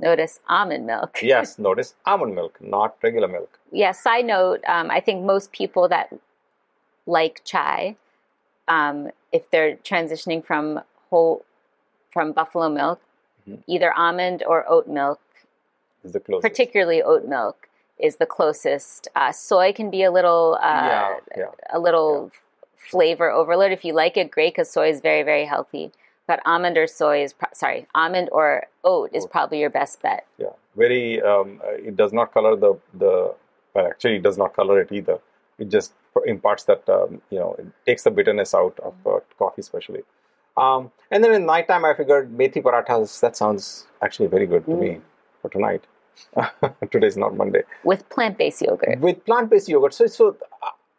Notice 0.00 0.40
almond 0.48 0.86
milk. 0.86 1.18
Yes, 1.22 1.58
notice 1.58 1.94
almond 2.06 2.34
milk, 2.34 2.58
not 2.60 2.96
regular 3.02 3.28
milk. 3.28 3.58
yeah, 3.70 3.92
side 3.92 4.24
note, 4.26 4.60
um, 4.66 4.90
I 4.90 5.00
think 5.00 5.24
most 5.24 5.52
people 5.52 5.88
that 5.88 6.12
like 7.06 7.40
chai, 7.44 7.96
um, 8.68 9.10
if 9.32 9.50
they're 9.50 9.76
transitioning 9.76 10.44
from 10.44 10.80
whole 11.10 11.44
from 12.12 12.32
buffalo 12.32 12.68
milk, 12.68 13.00
Mhm. 13.48 13.62
either 13.66 13.92
almond 13.96 14.44
or 14.46 14.64
oat 14.68 14.86
milk, 14.86 15.20
Is 16.04 16.12
the 16.12 16.20
closest. 16.20 16.42
particularly 16.48 17.02
oat 17.02 17.24
milk, 17.24 17.68
is 17.98 18.16
the 18.16 18.26
closest. 18.26 19.08
Uh, 19.16 19.32
soy 19.32 19.72
can 19.72 19.90
be 19.90 20.02
a 20.04 20.10
little 20.12 20.58
uh, 20.60 20.86
yeah, 20.92 21.16
yeah. 21.36 21.50
a 21.70 21.80
little 21.80 22.30
flavor 22.76 23.30
overload. 23.30 23.72
If 23.72 23.84
you 23.84 23.94
like 23.94 24.16
it, 24.16 24.30
great, 24.30 24.52
because 24.54 24.70
soy 24.70 24.90
is 24.90 25.00
very 25.00 25.22
very 25.24 25.46
healthy. 25.46 25.90
But 26.32 26.40
almond 26.46 26.78
or 26.78 26.86
soy 26.86 27.22
is 27.26 27.32
pro- 27.34 27.52
sorry, 27.52 27.80
almond 27.94 28.28
or 28.32 28.46
oat 28.84 29.10
is 29.12 29.26
probably 29.26 29.58
your 29.60 29.72
best 29.80 30.00
bet. 30.04 30.22
yeah 30.44 30.54
very 30.82 31.20
um, 31.30 31.48
uh, 31.66 31.88
it 31.88 31.94
does 32.02 32.12
not 32.18 32.32
color 32.36 32.52
the 32.64 32.70
the 33.02 33.12
well 33.74 33.86
actually 33.92 34.16
it 34.20 34.22
does 34.28 34.38
not 34.42 34.54
color 34.58 34.76
it 34.84 34.90
either. 34.98 35.18
It 35.58 35.68
just 35.76 35.92
imparts 36.34 36.64
that 36.70 36.88
um, 36.88 37.20
you 37.32 37.38
know 37.40 37.50
it 37.58 37.66
takes 37.88 38.04
the 38.04 38.12
bitterness 38.18 38.54
out 38.60 38.80
of 38.88 38.94
uh, 39.14 39.18
coffee 39.42 39.60
especially. 39.66 40.04
Um, 40.62 40.90
and 41.10 41.22
then 41.22 41.32
in 41.38 41.44
nighttime 41.54 41.84
i 41.90 41.92
figured 42.00 42.26
methi 42.40 42.62
parathas 42.68 43.20
that 43.24 43.36
sounds 43.42 43.86
actually 44.06 44.28
very 44.36 44.46
good 44.54 44.64
to 44.70 44.74
me 44.84 44.90
for 45.42 45.50
tonight. 45.56 45.84
Today's 46.94 47.18
not 47.24 47.36
monday. 47.42 47.62
With 47.90 48.08
plant-based 48.16 48.62
yogurt. 48.70 48.98
with 49.00 49.22
plant-based 49.28 49.68
yogurt. 49.74 49.92
So 50.00 50.06
so 50.18 50.36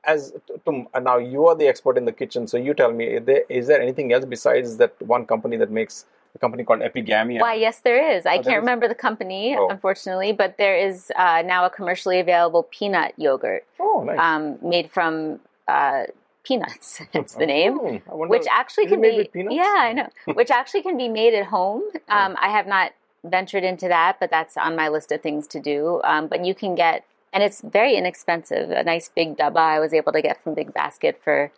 as 0.06 0.34
to, 0.66 0.88
uh, 0.94 1.00
now 1.00 1.18
you 1.18 1.48
are 1.48 1.56
the 1.56 1.68
expert 1.68 1.98
in 1.98 2.06
the 2.06 2.12
kitchen 2.12 2.48
so 2.48 2.58
you 2.58 2.74
tell 2.74 2.92
me 2.92 3.06
is 3.06 3.26
there, 3.26 3.44
is 3.50 3.68
there 3.68 3.82
anything 3.82 4.12
else 4.14 4.26
besides 4.26 4.78
that 4.78 4.94
one 5.02 5.26
company 5.26 5.58
that 5.58 5.72
makes 5.72 6.06
a 6.36 6.40
company 6.40 6.64
called 6.64 6.80
epigamia 6.82 7.40
Why, 7.42 7.54
yes, 7.54 7.80
there 7.82 8.16
is. 8.16 8.26
I 8.26 8.38
Oh, 8.38 8.42
can't 8.44 8.48
is? 8.58 8.62
remember 8.62 8.88
the 8.88 8.96
company, 8.96 9.56
Oh. 9.58 9.68
unfortunately, 9.70 10.32
but 10.34 10.58
there 10.58 10.76
is 10.76 11.12
uh, 11.16 11.44
now 11.46 11.64
a 11.66 11.70
commercially 11.70 12.20
available 12.20 12.64
peanut 12.72 13.14
yogurt 13.18 13.66
oh 13.80 14.04
nice 14.04 14.18
um, 14.20 14.58
made 14.62 14.90
from 14.92 15.40
uh, 15.68 16.04
peanuts. 16.44 17.02
That's 17.14 17.36
the 17.36 17.46
name. 17.46 17.80
I 18.12 18.16
wonder- 18.16 18.32
Which 18.32 18.48
actually 18.52 18.86
is 18.86 18.90
can 18.92 19.02
be, 19.02 19.30
yeah, 19.34 19.76
I 19.78 19.94
know. 19.94 20.10
Which 20.34 20.50
actually 20.52 20.82
can 20.82 20.98
be 20.98 21.08
made 21.08 21.34
at 21.36 21.46
home. 21.46 21.84
Um, 22.10 22.36
I 22.42 22.50
have 22.50 22.66
not 22.68 22.94
ventured 23.24 23.64
into 23.64 23.88
that, 23.88 24.20
but 24.20 24.30
that's 24.30 24.58
on 24.58 24.76
my 24.76 24.90
list 24.90 25.12
of 25.14 25.22
things 25.22 25.48
to 25.48 25.60
do. 25.60 26.02
Um, 26.04 26.28
but 26.28 26.44
you 26.44 26.54
can 26.54 26.76
get, 26.76 27.06
and 27.34 27.44
it's 27.44 27.62
very 27.62 27.96
inexpensive. 27.96 28.70
A 28.70 28.84
nice 28.84 29.10
big 29.14 29.36
dabba 29.38 29.58
I 29.58 29.80
was 29.80 29.94
able 29.94 30.12
to 30.14 30.22
get 30.22 30.42
from 30.44 30.54
Big 30.54 30.74
Basket 30.74 31.20
for 31.24 31.52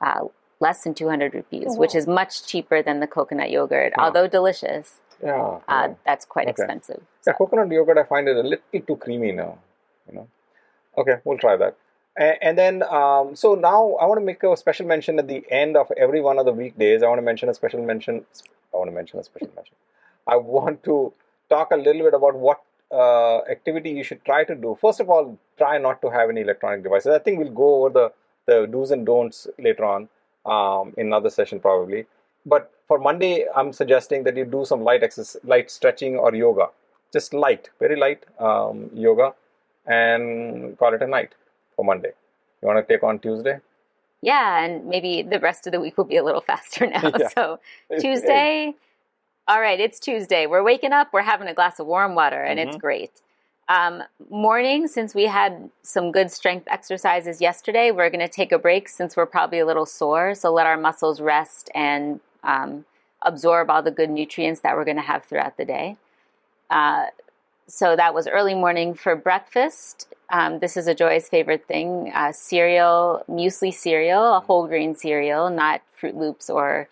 uh, 0.00 0.22
less 0.60 0.82
than 0.84 0.94
200 0.94 1.34
rupees, 1.34 1.66
Oh, 1.70 1.76
which 1.76 1.94
is 1.94 2.06
much 2.06 2.46
cheaper 2.46 2.82
than 2.82 3.00
the 3.00 3.06
coconut 3.06 3.50
yogurt, 3.50 3.92
Yeah. 3.96 4.04
although 4.04 4.26
delicious. 4.26 5.00
Yeah, 5.22 5.60
Uh, 5.68 5.88
yeah. 5.88 5.94
That's 6.06 6.24
quite 6.24 6.48
Okay. 6.48 6.50
expensive. 6.62 7.02
Yeah, 7.26 7.34
coconut 7.34 7.70
yogurt. 7.70 7.98
I 7.98 8.02
find 8.04 8.26
it 8.28 8.36
a 8.36 8.42
little 8.42 8.80
too 8.88 8.96
creamy 8.96 9.32
now. 9.32 9.58
You 10.08 10.14
know. 10.16 10.28
Okay, 10.98 11.16
we'll 11.24 11.38
try 11.38 11.56
that. 11.56 11.76
And, 12.16 12.36
and 12.42 12.58
then, 12.58 12.82
um, 12.82 13.36
so 13.36 13.54
now 13.54 13.94
I 14.00 14.06
want 14.06 14.18
to 14.20 14.24
make 14.24 14.42
a 14.42 14.56
special 14.56 14.86
mention 14.86 15.18
at 15.18 15.28
the 15.28 15.44
end 15.50 15.76
of 15.76 15.90
every 15.96 16.20
one 16.20 16.38
of 16.38 16.44
the 16.46 16.52
weekdays. 16.52 17.02
I 17.02 17.08
want 17.08 17.18
to 17.18 17.22
mention 17.22 17.48
a 17.48 17.54
special 17.54 17.80
mention. 17.82 18.24
I 18.74 18.76
want 18.76 18.88
to 18.90 18.94
mention 18.94 19.18
a 19.20 19.24
special 19.24 19.50
mention. 19.54 19.76
I 20.26 20.36
want 20.36 20.82
to 20.84 21.12
talk 21.48 21.70
a 21.72 21.76
little 21.76 22.02
bit 22.02 22.14
about 22.14 22.34
what 22.34 22.60
uh, 22.92 23.38
activity 23.50 23.90
you 23.90 24.04
should 24.04 24.24
try 24.24 24.44
to 24.44 24.54
do. 24.54 24.76
First 24.80 25.00
of 25.00 25.08
all, 25.10 25.38
try 25.58 25.78
not 25.78 26.02
to 26.02 26.10
have 26.10 26.30
any 26.30 26.42
electronic 26.42 26.82
devices. 26.82 27.12
I 27.14 27.18
think 27.18 27.38
we'll 27.38 27.50
go 27.50 27.84
over 27.84 27.90
the, 27.90 28.12
the 28.46 28.66
do's 28.66 28.90
and 28.90 29.06
don'ts 29.06 29.46
later 29.58 29.84
on 29.84 30.08
um, 30.46 30.94
in 30.96 31.06
another 31.06 31.30
session 31.30 31.60
probably. 31.60 32.06
But 32.44 32.72
for 32.88 32.98
Monday, 32.98 33.46
I'm 33.54 33.72
suggesting 33.72 34.24
that 34.24 34.36
you 34.36 34.44
do 34.44 34.64
some 34.64 34.82
light 34.82 35.02
exercise, 35.02 35.42
light 35.44 35.70
stretching 35.70 36.16
or 36.16 36.34
yoga. 36.34 36.66
Just 37.12 37.34
light, 37.34 37.70
very 37.78 37.96
light 37.96 38.24
um, 38.38 38.90
yoga, 38.94 39.34
and 39.86 40.76
call 40.78 40.94
it 40.94 41.02
a 41.02 41.06
night 41.06 41.34
for 41.76 41.84
Monday. 41.84 42.12
You 42.60 42.68
want 42.68 42.86
to 42.86 42.92
take 42.92 43.02
on 43.02 43.18
Tuesday? 43.18 43.58
Yeah, 44.22 44.64
and 44.64 44.86
maybe 44.86 45.22
the 45.22 45.40
rest 45.40 45.66
of 45.66 45.72
the 45.72 45.80
week 45.80 45.98
will 45.98 46.04
be 46.04 46.16
a 46.16 46.24
little 46.24 46.40
faster 46.52 46.86
now. 46.86 47.12
Yeah. 47.18 47.28
So 47.28 47.60
Tuesday, 48.00 48.74
all 49.48 49.60
right, 49.60 49.80
it's 49.80 49.98
Tuesday. 49.98 50.46
We're 50.46 50.62
waking 50.62 50.92
up, 50.92 51.08
we're 51.12 51.22
having 51.22 51.48
a 51.48 51.54
glass 51.54 51.78
of 51.80 51.86
warm 51.86 52.14
water, 52.14 52.42
and 52.42 52.58
Mm-hmm. 52.58 52.68
it's 52.68 52.76
great. 52.78 53.10
Um, 53.68 54.02
morning, 54.30 54.86
since 54.88 55.14
we 55.14 55.24
had 55.26 55.70
some 55.82 56.12
good 56.12 56.30
strength 56.30 56.66
exercises 56.70 57.40
yesterday, 57.40 57.90
we're 57.90 58.10
going 58.10 58.20
to 58.20 58.28
take 58.28 58.52
a 58.52 58.58
break 58.58 58.88
since 58.88 59.16
we're 59.16 59.26
probably 59.26 59.60
a 59.60 59.66
little 59.66 59.86
sore. 59.86 60.34
So 60.34 60.52
let 60.52 60.66
our 60.66 60.76
muscles 60.76 61.20
rest 61.20 61.70
and 61.74 62.20
um, 62.42 62.84
absorb 63.22 63.70
all 63.70 63.82
the 63.82 63.90
good 63.90 64.10
nutrients 64.10 64.60
that 64.60 64.76
we're 64.76 64.84
going 64.84 64.96
to 64.96 65.02
have 65.02 65.24
throughout 65.24 65.56
the 65.56 65.64
day. 65.64 65.96
Uh, 66.70 67.06
so 67.66 67.96
that 67.96 68.12
was 68.12 68.26
early 68.26 68.54
morning 68.54 68.94
for 68.94 69.16
breakfast. 69.16 70.08
Um, 70.28 70.58
this 70.58 70.76
is 70.76 70.86
Ajoy's 70.86 71.28
favorite 71.28 71.66
thing: 71.66 72.10
uh, 72.14 72.32
cereal, 72.32 73.24
muesli 73.28 73.72
cereal, 73.72 74.34
a 74.34 74.40
whole 74.40 74.66
grain 74.66 74.94
cereal, 74.94 75.48
not 75.50 75.80
Fruit 75.94 76.16
Loops 76.16 76.50
or 76.50 76.88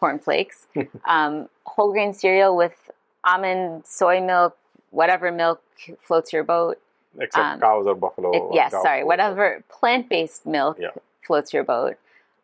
cornflakes. 0.00 0.66
um, 1.04 1.48
whole 1.64 1.92
grain 1.92 2.12
cereal 2.12 2.56
with 2.56 2.90
almond, 3.24 3.84
soy 3.86 4.20
milk, 4.20 4.56
whatever 4.90 5.30
milk 5.30 5.62
floats 6.00 6.32
your 6.32 6.42
boat. 6.42 6.80
Except 7.18 7.44
Um, 7.44 7.60
cows 7.60 7.86
or 7.86 7.94
buffalo. 7.94 8.30
It- 8.32 8.38
or 8.40 8.50
yes, 8.54 8.72
sorry, 8.72 9.04
whatever 9.04 9.62
plant-based 9.68 10.46
milk 10.46 10.78
Yeah. 10.78 10.88
floats 11.26 11.52
your 11.52 11.64
boat. 11.64 11.96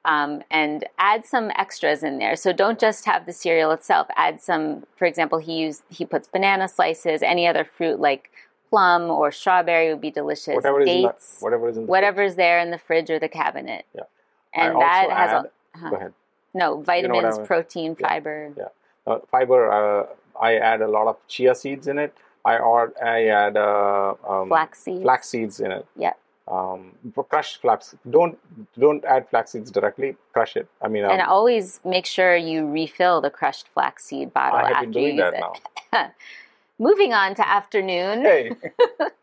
Um, 0.04 0.44
and 0.52 0.84
add 0.98 1.24
some 1.24 1.50
extras 1.56 2.04
in 2.04 2.18
there. 2.18 2.36
So 2.36 2.52
don't 2.52 2.78
just 2.78 3.06
have 3.06 3.26
the 3.26 3.32
cereal 3.32 3.72
itself. 3.72 4.06
Add 4.16 4.40
some, 4.40 4.86
for 4.96 5.04
example, 5.04 5.38
he 5.38 5.54
used 5.54 5.82
he 5.88 6.04
puts 6.04 6.28
banana 6.28 6.68
slices, 6.68 7.22
any 7.24 7.46
other 7.48 7.64
fruit 7.64 7.98
like 7.98 8.30
plum 8.70 9.10
or 9.10 9.32
strawberry 9.32 9.88
would 9.88 10.00
be 10.00 10.10
delicious. 10.12 10.54
Whatever 10.54 10.80
is 10.82 10.88
in 10.88 11.02
the, 11.02 11.08
Dates, 11.08 11.38
whatever 11.40 11.68
is 11.68 11.76
in 11.76 11.86
the 11.86 11.90
whatever's 11.90 12.34
there 12.36 12.60
in 12.60 12.70
the 12.70 12.78
fridge 12.78 13.10
or 13.10 13.18
the 13.18 13.28
cabinet. 13.28 13.84
Yeah. 13.94 14.02
And 14.54 14.76
I 14.76 14.78
that 14.80 15.10
has 15.10 15.30
add- 15.30 15.34
a, 15.36 15.48
uh-huh. 15.78 15.90
Go 15.90 15.96
ahead. 15.96 16.12
No 16.56 16.80
vitamins, 16.80 17.34
I 17.36 17.38
mean? 17.38 17.46
protein, 17.46 17.90
Yeah. 18.00 18.08
fiber. 18.08 18.36
Yeah. 18.56 18.72
Uh, 19.06 19.18
fiber. 19.30 19.60
Uh, 19.78 20.06
I 20.40 20.56
add 20.56 20.80
a 20.82 20.88
lot 20.88 21.06
of 21.06 21.16
chia 21.28 21.54
seeds 21.54 21.86
in 21.86 21.98
it. 21.98 22.12
I 22.44 22.58
or 22.58 22.92
I 23.02 23.26
add 23.28 23.56
uh, 23.56 24.14
um, 24.28 24.48
Flax 24.48 24.80
seeds. 24.84 25.02
flax 25.02 25.28
seeds 25.28 25.60
in 25.60 25.70
it. 25.72 25.84
Yeah. 25.96 26.14
Um, 26.48 26.92
for 27.14 27.24
crushed 27.24 27.60
flax. 27.60 27.94
Don't 28.08 28.38
don't 28.78 29.04
add 29.04 29.28
flax 29.30 29.50
seeds 29.52 29.70
directly. 29.70 30.16
Crush 30.32 30.54
it. 30.56 30.68
I 30.80 30.86
mean, 30.88 31.04
um, 31.04 31.10
And 31.10 31.22
always 31.22 31.80
make 31.84 32.06
sure 32.06 32.36
you 32.36 32.70
refill 32.70 33.20
the 33.20 33.30
crushed 33.30 33.66
flaxseed 33.74 34.32
bottle 34.32 34.58
I 34.60 34.68
have 34.68 34.76
after 34.76 34.86
been 34.86 34.92
doing 34.92 35.16
you 35.18 35.24
use 35.24 35.32
that 35.32 35.34
it. 35.34 35.44
now. 35.92 36.10
Moving 36.78 37.12
on 37.14 37.34
to 37.34 37.44
afternoon. 37.48 38.22
Hey, 38.22 38.52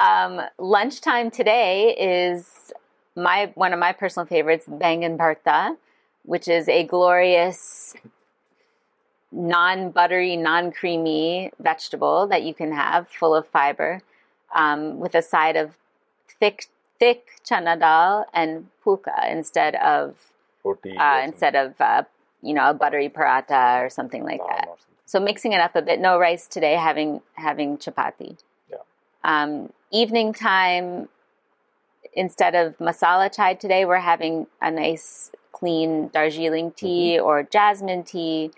um, 0.00 0.40
lunchtime 0.58 1.30
today 1.30 1.94
is 1.96 2.72
my 3.14 3.52
one 3.54 3.72
of 3.72 3.78
my 3.78 3.92
personal 3.92 4.26
favorites, 4.26 4.66
bangan 4.68 5.16
bharta, 5.16 5.76
which 6.26 6.48
is 6.48 6.68
a 6.68 6.84
glorious 6.84 7.94
non-buttery, 9.32 10.36
non-creamy 10.36 11.52
vegetable 11.58 12.26
that 12.26 12.42
you 12.42 12.54
can 12.54 12.72
have, 12.72 13.08
full 13.08 13.34
of 13.34 13.46
fiber, 13.46 14.02
um, 14.54 14.98
with 14.98 15.14
a 15.14 15.22
side 15.22 15.56
of 15.56 15.76
thick, 16.40 16.66
thick 16.98 17.40
chana 17.48 17.78
dal 17.78 18.26
and 18.32 18.68
phulka 18.84 19.30
instead 19.30 19.74
of 19.76 20.16
uh, 20.98 21.20
instead 21.24 21.54
of 21.54 21.80
uh, 21.80 22.02
you 22.42 22.54
know 22.54 22.70
a 22.70 22.74
buttery 22.74 23.08
paratha 23.08 23.84
or 23.84 23.90
something 23.90 24.24
like 24.24 24.40
that. 24.48 24.68
So 25.04 25.20
mixing 25.20 25.52
it 25.52 25.60
up 25.60 25.76
a 25.76 25.82
bit. 25.82 26.00
No 26.00 26.18
rice 26.18 26.46
today. 26.48 26.74
Having 26.74 27.20
having 27.34 27.78
chapati. 27.78 28.36
Yeah. 28.70 28.78
Um, 29.24 29.72
evening 29.90 30.32
time. 30.32 31.08
Instead 32.12 32.54
of 32.54 32.78
masala 32.78 33.34
chai 33.34 33.54
today, 33.54 33.84
we're 33.84 33.98
having 34.00 34.46
a 34.60 34.70
nice 34.70 35.30
clean 35.58 36.08
Darjeeling 36.12 36.68
tea 36.72 37.18
or 37.18 37.42
jasmine 37.42 38.02
tea, 38.04 38.50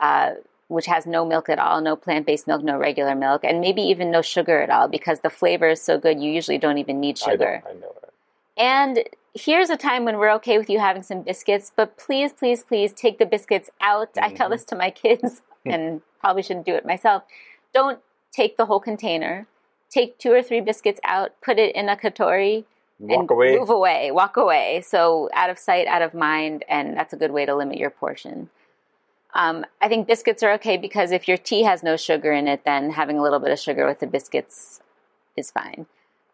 uh, 0.00 0.30
which 0.68 0.86
has 0.86 1.06
no 1.06 1.24
milk 1.24 1.48
at 1.48 1.58
all, 1.58 1.80
no 1.80 1.94
plant 1.96 2.24
based 2.26 2.46
milk, 2.46 2.62
no 2.62 2.76
regular 2.78 3.14
milk, 3.14 3.40
and 3.44 3.60
maybe 3.60 3.82
even 3.82 4.10
no 4.10 4.22
sugar 4.22 4.60
at 4.62 4.70
all 4.70 4.88
because 4.88 5.20
the 5.20 5.30
flavor 5.40 5.68
is 5.68 5.82
so 5.82 5.98
good. 5.98 6.20
You 6.22 6.30
usually 6.30 6.58
don't 6.58 6.78
even 6.78 7.00
need 7.00 7.18
I 7.22 7.30
sugar. 7.30 7.62
don't. 7.64 7.76
I 7.76 7.80
know. 7.80 7.92
that. 8.00 8.10
And 8.56 9.04
here's 9.34 9.70
a 9.70 9.76
time 9.76 10.04
when 10.04 10.16
we're 10.18 10.34
okay 10.40 10.56
with 10.58 10.68
you 10.70 10.78
having 10.78 11.02
some 11.02 11.22
biscuits, 11.22 11.70
but 11.76 11.96
please, 11.96 12.32
please, 12.32 12.62
please 12.64 12.92
take 12.92 13.18
the 13.18 13.26
biscuits 13.26 13.70
out. 13.80 14.10
I 14.20 14.30
tell 14.34 14.48
Mhm. 14.48 14.52
this 14.52 14.64
to 14.66 14.76
my 14.76 14.90
kids 14.90 15.42
and 15.66 16.00
probably 16.20 16.42
shouldn't 16.42 16.66
do 16.66 16.74
it 16.74 16.84
myself. 16.86 17.22
don't 17.74 17.98
take 18.32 18.56
the 18.56 18.66
whole 18.66 18.80
container. 18.80 19.46
Take 19.90 20.18
two 20.18 20.32
or 20.32 20.42
three 20.42 20.60
biscuits 20.60 21.00
out, 21.04 21.30
put 21.42 21.58
it 21.58 21.74
in 21.74 21.88
a 21.88 21.96
katori, 21.96 22.64
Walk 22.98 23.20
and 23.20 23.30
away. 23.30 23.56
move 23.56 23.70
away, 23.70 24.10
walk 24.10 24.36
away. 24.36 24.82
So 24.84 25.28
out 25.32 25.50
of 25.50 25.58
sight, 25.58 25.86
out 25.86 26.02
of 26.02 26.14
mind, 26.14 26.64
and 26.68 26.96
that's 26.96 27.12
a 27.12 27.16
good 27.16 27.30
way 27.30 27.46
to 27.46 27.54
limit 27.54 27.78
your 27.78 27.90
portion. 27.90 28.50
Um, 29.34 29.64
I 29.80 29.88
think 29.88 30.08
biscuits 30.08 30.42
are 30.42 30.52
okay 30.54 30.76
because 30.76 31.12
if 31.12 31.28
your 31.28 31.36
tea 31.36 31.62
has 31.62 31.82
no 31.82 31.96
sugar 31.96 32.32
in 32.32 32.48
it, 32.48 32.64
then 32.64 32.90
having 32.90 33.18
a 33.18 33.22
little 33.22 33.38
bit 33.38 33.50
of 33.50 33.58
sugar 33.58 33.86
with 33.86 34.00
the 34.00 34.06
biscuits 34.06 34.80
is 35.36 35.50
fine. 35.50 35.86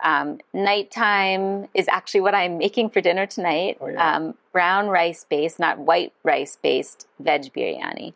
Um, 0.03 0.39
nighttime 0.53 1.69
is 1.75 1.89
actually 1.89 2.21
what 2.21 2.35
I'm 2.35 2.59
making 2.59 2.91
for 2.91 3.01
dinner 3.01 3.27
tonight. 3.27 3.79
Oh, 3.81 3.89
yeah. 3.89 4.17
um, 4.17 4.35
brown 4.53 4.89
rice 4.89 5.25
based, 5.29 5.59
not 5.59 5.79
white 5.79 6.13
rice 6.23 6.57
based 6.63 7.07
veg 7.19 7.53
biryani 7.53 8.15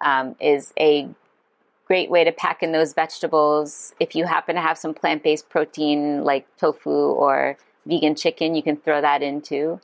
um, 0.00 0.36
is 0.40 0.72
a 0.78 1.08
great 1.86 2.10
way 2.10 2.24
to 2.24 2.32
pack 2.32 2.62
in 2.62 2.72
those 2.72 2.92
vegetables. 2.92 3.94
If 3.98 4.14
you 4.14 4.24
happen 4.26 4.56
to 4.56 4.60
have 4.60 4.78
some 4.78 4.94
plant 4.94 5.22
based 5.22 5.48
protein 5.48 6.22
like 6.24 6.46
tofu 6.58 6.90
or 6.90 7.56
vegan 7.88 8.14
chicken, 8.14 8.54
you 8.54 8.62
can 8.62 8.76
throw 8.76 9.00
that 9.00 9.22
in 9.22 9.40
too. 9.40 9.80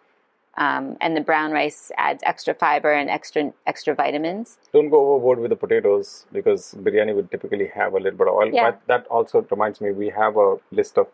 Um, 0.57 0.97
and 1.01 1.17
the 1.17 1.21
brown 1.21 1.51
rice 1.51 1.91
adds 1.99 2.23
extra 2.25 2.55
fiber 2.55 2.93
and 2.93 3.11
extra 3.11 3.53
extra 3.67 3.93
vitamins. 3.95 4.59
Don't 4.73 4.89
go 4.89 5.01
overboard 5.15 5.41
with 5.41 5.51
the 5.51 5.57
potatoes 5.57 6.27
because 6.33 6.77
biryani 6.79 7.13
would 7.17 7.29
typically 7.33 7.67
have 7.75 7.95
a 7.95 7.97
little 7.97 8.17
bit 8.17 8.29
of 8.29 8.35
oil. 8.35 8.51
Yeah. 8.53 8.71
But 8.71 8.81
that 8.87 9.07
also 9.09 9.45
reminds 9.51 9.81
me, 9.81 9.91
we 9.91 10.11
have 10.11 10.37
a 10.37 10.57
list 10.71 10.97
of 10.97 11.09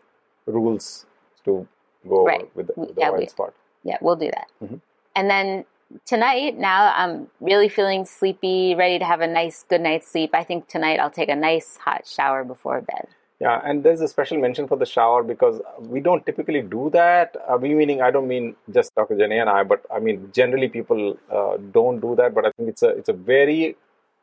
rules 0.45 1.07
to 1.45 1.67
go 2.07 2.17
over 2.19 2.25
Right. 2.25 2.55
with 2.55 2.67
the, 2.67 2.73
with 2.75 2.93
the 2.95 3.01
Yeah, 3.01 3.09
oil 3.09 3.17
we- 3.19 3.25
spot. 3.27 3.53
Yeah, 3.83 3.97
we'll 3.99 4.15
do 4.15 4.29
that. 4.29 4.47
Mhm. 4.63 4.79
And 5.15 5.27
then 5.27 5.65
tonight, 6.05 6.55
now 6.59 6.93
I'm 6.95 7.27
really 7.39 7.67
feeling 7.67 8.05
sleepy, 8.05 8.75
ready 8.75 8.99
to 8.99 9.05
have 9.05 9.21
a 9.21 9.27
nice 9.27 9.63
good 9.63 9.81
night's 9.81 10.07
sleep. 10.07 10.35
I 10.35 10.43
think 10.43 10.67
tonight 10.67 10.99
I'll 10.99 11.09
take 11.09 11.29
a 11.29 11.35
nice 11.35 11.77
hot 11.77 12.05
shower 12.05 12.43
before 12.43 12.79
bed. 12.81 13.07
Yeah, 13.41 13.59
and 13.65 13.83
there's 13.83 14.01
a 14.01 14.07
special 14.07 14.39
mention 14.39 14.67
for 14.67 14.77
the 14.77 14.85
shower 14.85 15.23
because 15.23 15.61
we 15.79 15.99
don't 15.99 16.23
typically 16.27 16.61
do 16.61 16.91
that. 16.93 17.35
Uh, 17.49 17.57
we 17.57 17.73
meaning 17.73 17.99
I 17.99 18.11
don't 18.11 18.27
mean 18.27 18.55
just 18.71 18.93
Dr. 18.93 19.17
Jenny 19.17 19.39
and 19.39 19.49
I, 19.49 19.63
but 19.63 19.83
I 19.91 19.97
mean 19.97 20.29
generally 20.31 20.67
people 20.69 21.17
uh, 21.31 21.57
don't 21.71 21.99
do 21.99 22.15
that. 22.17 22.35
But 22.35 22.45
I 22.45 22.51
think 22.51 22.69
it's 22.69 22.83
a 22.83 22.89
it's 22.89 23.09
a 23.09 23.13
very 23.13 23.75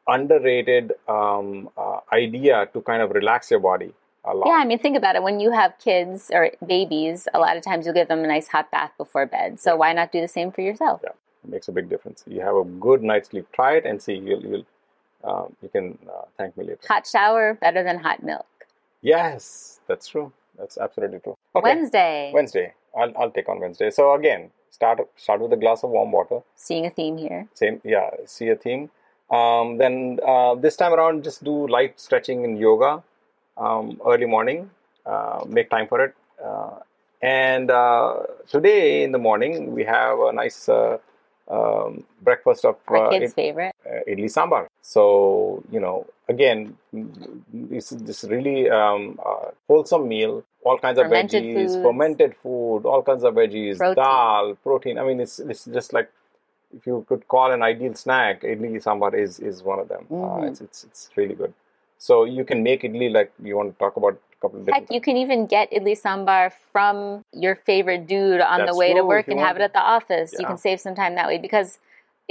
underrated 0.06 0.92
um, 1.08 1.68
uh, 1.76 1.98
idea 2.12 2.68
to 2.72 2.80
kind 2.82 3.02
of 3.02 3.10
relax 3.10 3.50
your 3.50 3.58
body 3.58 3.92
a 4.24 4.32
lot. 4.32 4.46
Yeah, 4.46 4.60
I 4.62 4.64
mean, 4.64 4.78
think 4.78 4.96
about 4.96 5.16
it. 5.16 5.24
When 5.24 5.40
you 5.40 5.50
have 5.50 5.72
kids 5.80 6.30
or 6.32 6.52
babies, 6.64 7.26
a 7.34 7.40
lot 7.40 7.56
of 7.56 7.64
times 7.64 7.86
you'll 7.86 7.96
give 7.96 8.06
them 8.06 8.20
a 8.20 8.28
nice 8.28 8.46
hot 8.46 8.70
bath 8.70 8.92
before 8.96 9.26
bed. 9.26 9.58
So 9.58 9.74
why 9.74 9.92
not 9.94 10.12
do 10.12 10.20
the 10.20 10.28
same 10.28 10.52
for 10.52 10.60
yourself? 10.60 11.00
Yeah, 11.02 11.10
it 11.42 11.50
makes 11.50 11.66
a 11.66 11.72
big 11.72 11.88
difference. 11.88 12.22
You 12.28 12.40
have 12.42 12.54
a 12.54 12.64
good 12.64 13.02
night's 13.02 13.30
sleep. 13.30 13.48
Try 13.52 13.78
it 13.78 13.84
and 13.84 14.00
see. 14.00 14.14
You'll 14.14 14.42
you'll 14.42 14.66
um, 15.24 15.56
you 15.60 15.68
can 15.68 15.98
uh, 16.08 16.26
thank 16.36 16.56
me 16.56 16.66
later. 16.66 16.78
Hot 16.86 17.04
shower 17.04 17.54
better 17.54 17.82
than 17.82 17.98
hot 17.98 18.22
milk. 18.22 18.46
Yes, 19.02 19.80
that's 19.86 20.08
true. 20.08 20.32
That's 20.58 20.76
absolutely 20.78 21.20
true. 21.20 21.36
Okay, 21.54 21.62
Wednesday, 21.74 22.30
Wednesday. 22.34 22.74
I'll 22.96 23.12
I'll 23.16 23.30
take 23.30 23.48
on 23.48 23.60
Wednesday. 23.60 23.90
So 23.90 24.14
again, 24.14 24.50
start 24.70 25.00
start 25.16 25.40
with 25.40 25.52
a 25.52 25.56
glass 25.56 25.84
of 25.84 25.90
warm 25.90 26.10
water. 26.12 26.40
seeing 26.56 26.86
a 26.86 26.90
theme 26.90 27.16
here. 27.16 27.46
Same, 27.54 27.80
yeah. 27.84 28.10
See 28.26 28.48
a 28.48 28.56
theme. 28.56 28.90
Um, 29.30 29.76
then 29.78 30.18
uh, 30.26 30.54
this 30.54 30.76
time 30.76 30.92
around, 30.94 31.22
just 31.22 31.44
do 31.44 31.68
light 31.68 32.00
stretching 32.00 32.44
and 32.44 32.58
yoga 32.58 33.02
um, 33.56 34.00
early 34.06 34.26
morning. 34.26 34.70
Uh, 35.06 35.44
make 35.46 35.70
time 35.70 35.86
for 35.86 36.00
it. 36.04 36.14
Uh, 36.44 36.78
and 37.22 37.70
uh, 37.70 38.22
today 38.46 39.02
in 39.04 39.12
the 39.12 39.18
morning, 39.18 39.72
we 39.74 39.84
have 39.84 40.18
a 40.20 40.32
nice 40.32 40.68
uh, 40.68 40.98
um, 41.48 42.04
breakfast 42.22 42.64
of 42.64 42.76
Our 42.88 43.06
uh, 43.06 43.10
kids' 43.10 43.32
id- 43.32 43.34
favorite. 43.34 43.72
idli 44.08 44.28
sambar. 44.30 44.67
So 44.82 45.62
you 45.70 45.80
know, 45.80 46.06
again, 46.28 46.76
this 47.52 47.92
is 47.92 48.02
this 48.02 48.24
really 48.24 48.70
um, 48.70 49.18
uh, 49.24 49.50
wholesome 49.66 50.08
meal. 50.08 50.44
All 50.64 50.78
kinds 50.78 50.98
of 50.98 51.06
veggies, 51.06 51.54
foods. 51.54 51.76
fermented 51.76 52.36
food, 52.42 52.80
all 52.84 53.02
kinds 53.02 53.22
of 53.24 53.34
veggies, 53.34 53.78
Protein. 53.78 54.04
dal, 54.04 54.54
protein. 54.62 54.98
I 54.98 55.04
mean, 55.04 55.20
it's 55.20 55.38
it's 55.38 55.64
just 55.66 55.92
like 55.92 56.10
if 56.76 56.86
you 56.86 57.04
could 57.08 57.26
call 57.28 57.52
an 57.52 57.62
ideal 57.62 57.94
snack, 57.94 58.42
idli 58.42 58.82
sambar 58.82 59.14
is 59.14 59.38
is 59.40 59.62
one 59.62 59.78
of 59.78 59.88
them. 59.88 60.06
Uh, 60.10 60.14
Mhm. 60.14 60.48
it's, 60.48 60.60
it's 60.60 60.84
it's 60.84 61.10
really 61.16 61.34
good. 61.34 61.54
So 61.98 62.24
you 62.24 62.44
can 62.44 62.62
make 62.62 62.82
idli 62.82 63.12
like 63.12 63.32
you 63.42 63.56
want 63.56 63.72
to 63.72 63.78
talk 63.78 63.96
about 63.96 64.14
a 64.14 64.40
couple 64.40 64.60
of 64.60 64.66
different. 64.66 64.88
Heck, 64.88 64.94
you 64.94 65.00
can 65.00 65.16
even 65.16 65.46
get 65.46 65.70
idli 65.72 65.96
sambar 66.04 66.52
from 66.72 67.24
your 67.32 67.54
favorite 67.54 68.06
dude 68.06 68.40
on 68.40 68.58
That's 68.60 68.72
the 68.72 68.78
way 68.78 68.94
to 68.94 69.04
work 69.04 69.28
and 69.28 69.40
have 69.40 69.56
it 69.56 69.62
at 69.62 69.72
the 69.72 69.80
office. 69.96 70.34
You 70.38 70.46
can 70.46 70.58
save 70.58 70.80
some 70.80 70.94
time 70.94 71.14
that 71.14 71.26
way 71.26 71.38
because 71.38 71.78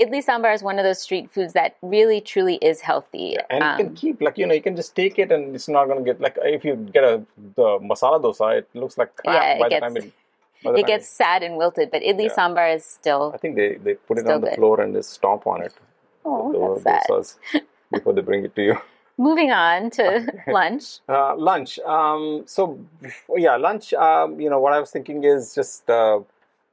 idli 0.04 0.22
sambar 0.24 0.54
is 0.54 0.62
one 0.64 0.78
of 0.80 0.86
those 0.86 1.02
street 1.02 1.30
foods 1.32 1.54
that 1.54 1.76
really 1.82 2.20
truly 2.22 2.56
is 2.72 2.82
healthy. 2.82 3.26
Yeah, 3.38 3.46
and 3.50 3.64
you 3.64 3.70
Um, 3.70 3.78
can 3.78 3.96
keep 3.96 4.22
like 4.22 4.38
you 4.38 4.46
know 4.48 4.54
you 4.54 4.62
can 4.62 4.76
just 4.76 4.96
take 4.96 5.18
it 5.24 5.32
and 5.32 5.56
it's 5.56 5.68
not 5.68 5.86
going 5.86 6.00
to 6.04 6.06
get 6.12 6.22
like 6.22 6.38
if 6.58 6.64
you 6.70 6.76
get 6.98 7.04
a 7.04 7.14
the 7.56 7.70
masala 7.92 8.22
dosa 8.26 8.58
it 8.60 8.68
looks 8.74 8.98
like 8.98 9.16
crap 9.16 9.36
Yeah, 9.36 9.54
it 9.54 9.60
by 9.60 9.70
the 9.70 9.70
gets- 9.76 9.84
time 9.86 9.98
it 9.98 10.12
by 10.64 10.72
the 10.72 10.78
it 10.80 10.82
time 10.84 10.88
gets 10.92 11.08
sad 11.08 11.44
and 11.44 11.58
wilted, 11.62 11.92
but 11.92 12.02
idli 12.02 12.28
Yeah. 12.30 12.36
sambar 12.38 12.68
is 12.76 12.84
still. 13.00 13.32
I 13.34 13.38
think 13.38 13.56
they, 13.56 13.70
they 13.86 13.94
put 13.96 14.18
it 14.18 14.28
on 14.28 14.42
the 14.42 14.48
good. 14.48 14.56
floor 14.58 14.76
and 14.82 14.96
they 14.96 15.02
stomp 15.02 15.46
on 15.48 15.62
it. 15.68 15.74
Oh, 16.26 16.52
the 16.76 16.82
that's 16.84 17.08
sad. 17.08 17.62
before 17.92 18.14
they 18.14 18.22
bring 18.30 18.44
it 18.46 18.56
to 18.56 18.64
you. 18.70 18.78
Moving 19.28 19.52
on 19.52 19.90
to 19.98 20.06
lunch. 20.48 20.86
Uh, 21.10 21.36
lunch. 21.36 21.80
Um, 21.80 22.44
so 22.46 22.62
yeah, 23.46 23.56
lunch. 23.68 23.94
Um, 23.94 24.40
you 24.40 24.50
know 24.52 24.60
what 24.60 24.74
I 24.74 24.80
was 24.80 24.92
thinking 24.92 25.24
is 25.24 25.56
just 25.56 25.90
uh, 25.90 26.20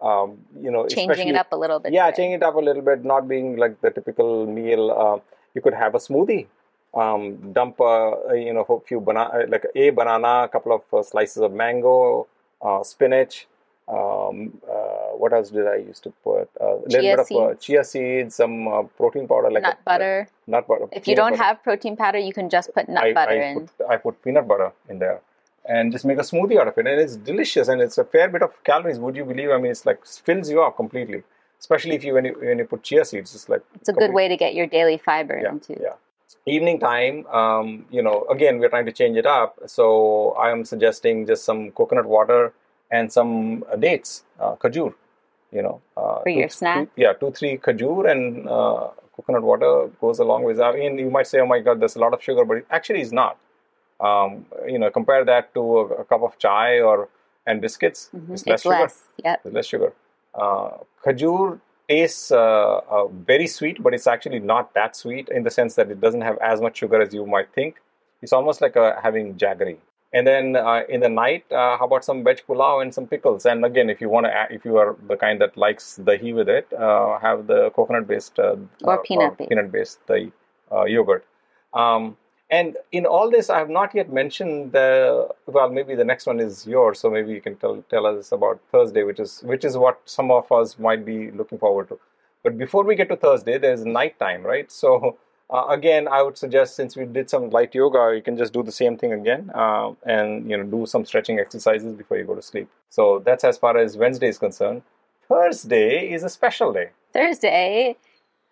um, 0.01 0.39
you 0.61 0.71
know 0.71 0.87
Changing 0.87 1.29
it 1.29 1.37
up 1.37 1.53
a 1.53 1.57
little 1.57 1.79
bit. 1.79 1.93
Yeah, 1.93 2.07
today. 2.07 2.17
changing 2.17 2.33
it 2.35 2.43
up 2.43 2.55
a 2.55 2.59
little 2.59 2.83
bit, 2.83 3.05
not 3.05 3.29
being 3.29 3.57
like 3.57 3.81
the 3.81 3.91
typical 3.91 4.47
meal. 4.47 4.91
Uh, 4.91 5.19
you 5.55 5.61
could 5.61 5.75
have 5.75 5.95
a 5.95 5.99
smoothie. 5.99 6.47
Um, 6.95 7.53
dump 7.53 7.81
uh, 7.81 8.33
you 8.35 8.53
know 8.53 8.63
a 8.69 8.81
few 8.81 9.01
banana, 9.01 9.47
like 9.49 9.67
a 9.75 9.91
banana, 9.91 10.45
a 10.45 10.49
couple 10.49 10.73
of 10.73 10.83
uh, 10.93 11.03
slices 11.03 11.39
of 11.39 11.53
mango, 11.53 12.27
uh, 12.63 12.83
spinach. 12.83 13.47
Um, 13.87 14.59
uh, 14.67 15.13
what 15.21 15.33
else 15.35 15.51
did 15.51 15.67
I 15.67 15.77
used 15.77 16.03
to 16.05 16.11
put? 16.23 16.49
A 16.61 16.77
little 16.77 16.89
Chia 16.89 17.17
bit 17.17 17.19
of 17.19 17.21
uh, 17.21 17.51
seeds. 17.51 17.65
chia 17.65 17.85
seeds, 17.85 18.35
some 18.37 18.67
uh, 18.69 18.83
protein 18.97 19.29
powder, 19.29 19.51
like 19.51 19.63
nut 19.63 19.79
a, 19.81 19.85
butter. 19.85 20.29
nut 20.47 20.67
butter. 20.67 20.87
If 20.93 21.07
you 21.07 21.15
don't 21.15 21.33
butter. 21.33 21.43
have 21.43 21.63
protein 21.63 21.97
powder, 21.97 22.19
you 22.19 22.33
can 22.33 22.49
just 22.49 22.73
put 22.73 22.89
nut 22.89 23.05
I, 23.05 23.13
butter 23.13 23.33
I 23.33 23.45
in. 23.51 23.69
put, 23.69 23.87
I 23.91 23.97
put 23.97 24.23
peanut 24.23 24.49
butter 24.49 24.73
in 24.89 24.99
there 25.01 25.21
and 25.67 25.93
just 25.93 26.05
make 26.05 26.19
a 26.19 26.23
smoothie 26.23 26.59
out 26.61 26.69
of 26.69 26.77
it. 26.79 26.87
And 26.87 27.01
it's 27.01 27.17
delicious 27.17 27.69
and 27.69 27.81
it's 27.81 27.99
a 27.99 28.05
fair 28.05 28.29
bit 28.29 28.43
of 28.43 28.53
calories. 28.65 28.99
Would 28.99 29.17
you 29.17 29.25
believe? 29.25 29.51
I 29.51 29.59
mean, 29.59 29.71
it's 29.71 29.87
like 29.87 30.05
fills 30.07 30.51
you 30.51 30.63
up 30.63 30.77
completely. 30.77 31.23
Especially 31.59 31.95
if 31.95 32.05
you 32.05 32.15
when 32.15 32.25
you 32.27 32.37
when 32.41 32.59
you 32.59 32.65
put 32.67 32.83
chia 32.83 33.05
seeds, 33.05 33.35
it's 33.35 33.49
like 33.49 33.63
It's 33.77 33.89
a 33.89 33.93
good 33.93 34.13
way 34.13 34.29
to 34.29 34.37
get 34.37 34.55
your 34.55 34.67
daily 34.67 34.99
fiber 34.99 35.39
Yeah, 35.43 35.53
into. 35.53 35.81
yeah. 35.81 35.95
Evening 36.47 36.79
time, 36.79 37.27
um, 37.29 37.87
you 37.91 38.03
know, 38.03 38.27
again 38.31 38.59
we're 38.59 38.69
trying 38.69 38.85
to 38.87 38.93
change 38.93 39.17
it 39.17 39.25
up. 39.25 39.59
So 39.67 40.33
I 40.33 40.51
am 40.51 40.65
suggesting 40.67 41.27
just 41.27 41.45
some 41.45 41.71
coconut 41.71 42.05
water 42.05 42.53
and 42.91 43.11
some 43.11 43.65
uh, 43.73 43.77
dates, 43.77 44.25
uh, 44.39 44.57
khajur. 44.57 44.93
You 45.53 45.63
know, 45.63 45.81
uh, 45.97 46.21
For 46.23 46.29
your 46.29 46.49
snack? 46.51 46.89
two- 46.95 47.01
yeah, 47.03 47.13
two 47.15 47.31
three 47.31 47.57
khajur 47.57 48.11
and 48.11 48.47
uh, 48.49 48.89
coconut 49.17 49.43
water 49.43 49.89
goes 50.01 50.19
a 50.19 50.25
long 50.25 50.43
way. 50.43 50.55
I 50.61 50.73
mean, 50.77 50.99
you 50.99 51.09
might 51.11 51.29
say, 51.29 51.41
"Oh 51.41 51.47
my 51.47 51.61
God, 51.61 51.81
there's 51.81 51.97
a 51.97 52.01
lot 52.01 52.13
of 52.13 52.23
sugar," 52.23 52.45
but 52.45 52.59
it 52.59 52.67
actually 52.71 53.01
is 53.01 53.13
not. 53.13 53.39
Um, 54.07 54.31
you 54.73 54.79
know, 54.81 54.91
compare 54.99 55.25
that 55.33 55.53
to 55.55 55.63
a, 55.81 55.85
a 56.03 56.05
cup 56.13 56.23
of 56.29 56.33
chai 56.45 56.81
or 56.89 57.09
and 57.47 57.61
biscuits. 57.67 58.01
Mhm. 58.17 58.33
It's 58.35 58.47
less 58.47 58.55
It's 58.55 58.63
sugar. 58.67 58.81
less. 58.83 58.97
Yep. 59.25 59.37
There's 59.43 59.55
less 59.59 59.67
sugar. 59.75 59.91
Uh, 60.43 60.71
khajur 61.05 61.61
tastes 61.89 62.31
uh, 62.33 62.77
uh, 62.97 63.07
very 63.33 63.47
sweet, 63.57 63.83
but 63.87 63.93
it's 63.97 64.07
actually 64.15 64.41
not 64.53 64.73
that 64.79 64.97
sweet 65.03 65.29
in 65.39 65.43
the 65.49 65.53
sense 65.59 65.75
that 65.81 65.91
it 65.95 66.01
doesn't 66.05 66.23
have 66.29 66.39
as 66.53 66.61
much 66.67 66.79
sugar 66.85 67.01
as 67.07 67.13
you 67.19 67.27
might 67.35 67.51
think. 67.59 67.81
It's 68.23 68.33
almost 68.39 68.61
like 68.67 68.77
uh, 68.85 68.95
having 69.07 69.35
jaggery. 69.43 69.77
And 70.19 70.27
then 70.31 70.57
uh, 70.57 70.83
in 70.89 71.01
the 71.01 71.09
night, 71.09 71.45
uh, 71.61 71.77
how 71.79 71.87
about 71.91 72.05
some 72.09 72.23
veg 72.27 72.41
pulao 72.49 72.81
and 72.83 72.95
some 72.99 73.07
pickles? 73.13 73.45
And 73.53 73.65
again, 73.71 73.91
if 73.95 74.01
you 74.01 74.09
want 74.09 74.27
to, 74.27 74.33
if 74.59 74.65
you 74.65 74.77
are 74.83 74.97
the 75.09 75.17
kind 75.25 75.41
that 75.43 75.57
likes 75.67 75.87
dahi 76.09 76.33
with 76.35 76.49
it, 76.49 76.73
uh, 76.73 77.19
have 77.19 77.47
the 77.49 77.71
coconut-based 77.79 78.39
uh, 78.39 78.57
Or 78.85 78.95
uh, 78.95 79.03
peanut-based. 79.09 79.49
peanut-based 79.51 80.07
dahi 80.07 80.33
uh, 80.73 80.85
yogurt. 80.85 81.25
Um, 81.83 82.17
and 82.51 82.77
in 82.93 83.07
all 83.07 83.31
this, 83.31 83.49
I 83.49 83.59
have 83.59 83.71
not 83.71 83.95
yet 83.95 84.13
mentioned 84.13 84.73
the 84.73 85.29
well. 85.47 85.71
Maybe 85.71 85.95
the 85.95 86.05
next 86.05 86.27
one 86.27 86.41
is 86.41 86.67
yours, 86.67 87.01
so 87.01 87.11
maybe 87.11 87.33
you 87.33 87.41
can 87.41 87.57
tell 87.57 87.83
tell 87.91 88.07
us 88.07 88.33
about 88.33 88.61
Thursday, 88.71 89.03
which 89.03 89.19
is 89.19 89.41
which 89.43 89.65
is 89.65 89.77
what 89.77 90.01
some 90.05 90.31
of 90.31 90.51
us 90.53 90.79
might 90.79 91.05
be 91.05 91.31
looking 91.31 91.59
forward 91.59 91.89
to. 91.89 91.99
But 92.43 92.59
before 92.59 92.85
we 92.85 92.95
get 92.95 93.09
to 93.09 93.17
Thursday, 93.17 93.57
there's 93.57 93.85
night 93.87 94.19
time, 94.19 94.43
right? 94.43 94.71
So 94.71 95.17
uh, 95.51 95.67
again, 95.69 96.07
I 96.07 96.23
would 96.23 96.37
suggest 96.37 96.77
since 96.77 96.97
we 96.97 97.07
did 97.07 97.31
some 97.31 97.49
light 97.49 97.75
yoga, 97.75 98.15
you 98.15 98.23
can 98.23 98.37
just 98.37 98.53
do 98.53 98.63
the 98.63 98.73
same 98.73 98.99
thing 98.99 99.15
again, 99.15 99.51
uh, 99.55 99.93
and 100.05 100.51
you 100.51 100.57
know 100.57 100.65
do 100.65 100.85
some 100.85 101.05
stretching 101.07 101.39
exercises 101.39 101.95
before 101.95 102.19
you 102.19 102.25
go 102.25 102.35
to 102.35 102.43
sleep. 102.43 102.69
So 102.91 103.21
that's 103.25 103.45
as 103.45 103.57
far 103.57 103.79
as 103.79 103.97
Wednesday 103.97 104.29
is 104.29 104.39
concerned. 104.39 104.83
Thursday 105.29 106.13
is 106.13 106.23
a 106.23 106.29
special 106.29 106.75
day, 106.75 106.91
Thursday 107.15 107.97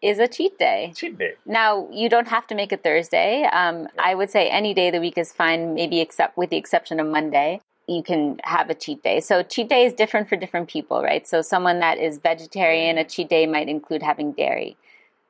is 0.03 0.19
a 0.19 0.27
cheat 0.27 0.59
day. 0.59 0.93
cheat 0.95 1.17
day. 1.17 1.35
Now, 1.47 1.88
you 1.91 2.09
don't 2.09 2.29
have 2.29 2.47
to 2.49 2.55
make 2.55 2.73
it 2.73 2.83
Thursday. 2.83 3.45
Um, 3.45 3.88
I 3.99 4.15
would 4.15 4.31
say 4.31 4.49
any 4.49 4.75
day 4.75 4.88
of 4.88 4.95
the 4.95 5.01
week 5.01 5.17
is 5.17 5.33
fine, 5.33 5.75
maybe 5.75 6.01
except 6.01 6.37
with 6.37 6.51
the 6.51 6.57
exception 6.57 6.99
of 7.01 7.07
Monday. 7.07 7.61
You 7.88 8.03
can 8.03 8.41
have 8.45 8.69
a 8.69 8.75
cheat 8.75 9.03
day. 9.03 9.21
So, 9.21 9.43
cheat 9.43 9.69
day 9.69 9.85
is 9.85 9.93
different 9.93 10.29
for 10.29 10.37
different 10.37 10.69
people, 10.69 11.03
right? 11.03 11.27
So, 11.27 11.41
someone 11.41 11.81
that 11.81 11.99
is 11.99 12.19
vegetarian, 12.19 12.99
a 12.99 13.05
cheat 13.05 13.29
day 13.29 13.47
might 13.47 13.69
include 13.69 14.03
having 14.03 14.33
dairy. 14.33 14.77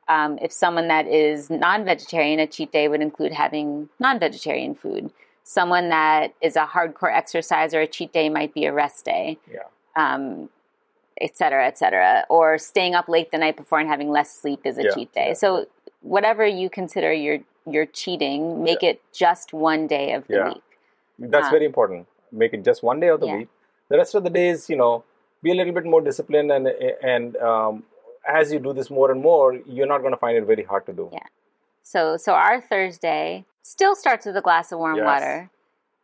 Um, 0.09 0.39
if 0.43 0.53
someone 0.53 0.89
that 0.89 1.07
is 1.07 1.49
non 1.51 1.85
vegetarian, 1.85 2.41
a 2.41 2.47
cheat 2.47 2.73
day 2.73 2.89
would 2.89 3.01
include 3.01 3.33
having 3.33 3.89
non 4.01 4.19
vegetarian 4.19 4.75
food. 4.75 5.13
Someone 5.45 5.89
that 5.89 6.35
is 6.41 6.57
a 6.57 6.67
hardcore 6.67 7.15
exerciser, 7.15 7.81
a 7.81 7.87
cheat 7.87 8.13
day 8.13 8.29
might 8.29 8.55
be 8.55 8.65
a 8.65 8.73
rest 8.73 9.05
day. 9.05 9.39
Yeah. 9.51 9.63
Um, 9.97 10.49
et 11.23 11.37
cetera, 11.37 11.67
et 11.67 11.79
cetera. 11.79 12.25
Or 12.29 12.59
staying 12.59 12.95
up 12.95 13.09
late 13.09 13.31
the 13.31 13.39
night 13.39 13.57
before 13.57 13.79
and 13.79 13.89
having 13.89 14.11
less 14.11 14.31
sleep 14.31 14.61
is 14.65 14.77
a 14.79 14.85
Yeah, 14.85 14.95
cheat 14.95 15.13
day. 15.13 15.29
yeah, 15.29 15.35
so 15.35 15.67
whatever 16.01 16.45
you 16.47 16.69
consider 16.69 17.13
your 17.13 17.39
your 17.65 17.87
cheating, 17.87 18.63
make 18.65 18.83
it 18.83 19.01
just 19.13 19.53
one 19.53 19.87
day 19.87 20.13
of 20.15 20.27
the 20.27 20.35
Yeah. 20.35 20.49
week. 20.49 20.65
That's 21.19 21.47
Uh, 21.47 21.51
very 21.57 21.65
important. 21.65 22.09
Make 22.33 22.53
it 22.55 22.65
just 22.65 22.83
one 22.83 22.99
day 22.99 23.09
of 23.09 23.21
the 23.21 23.27
Yeah. 23.27 23.37
week. 23.37 23.49
The 23.89 23.99
rest 23.99 24.17
of 24.17 24.25
the 24.25 24.31
days, 24.31 24.69
you 24.69 24.77
know, 24.77 25.05
be 25.43 25.53
a 25.53 25.55
little 25.55 25.73
bit 25.73 25.85
more 25.85 26.01
disciplined, 26.01 26.51
and 26.51 26.67
and 27.15 27.37
um, 27.37 27.85
as 28.27 28.53
you 28.53 28.59
do 28.59 28.73
this 28.73 28.91
more 28.91 29.11
and 29.13 29.23
more, 29.23 29.55
you're 29.77 29.87
not 29.95 30.01
going 30.07 30.13
to 30.13 30.23
find 30.25 30.37
it 30.37 30.45
very 30.45 30.65
hard 30.65 30.87
to 30.87 30.93
do. 30.93 31.09
Yeah. 31.13 31.29
So 31.83 32.17
so 32.17 32.33
our 32.33 32.61
Thursday 32.61 33.45
still 33.63 33.95
starts 33.95 34.27
with 34.27 34.37
a 34.37 34.41
glass 34.49 34.73
of 34.73 34.79
warm 34.81 34.97
Yes. 34.97 35.05
water, 35.13 35.51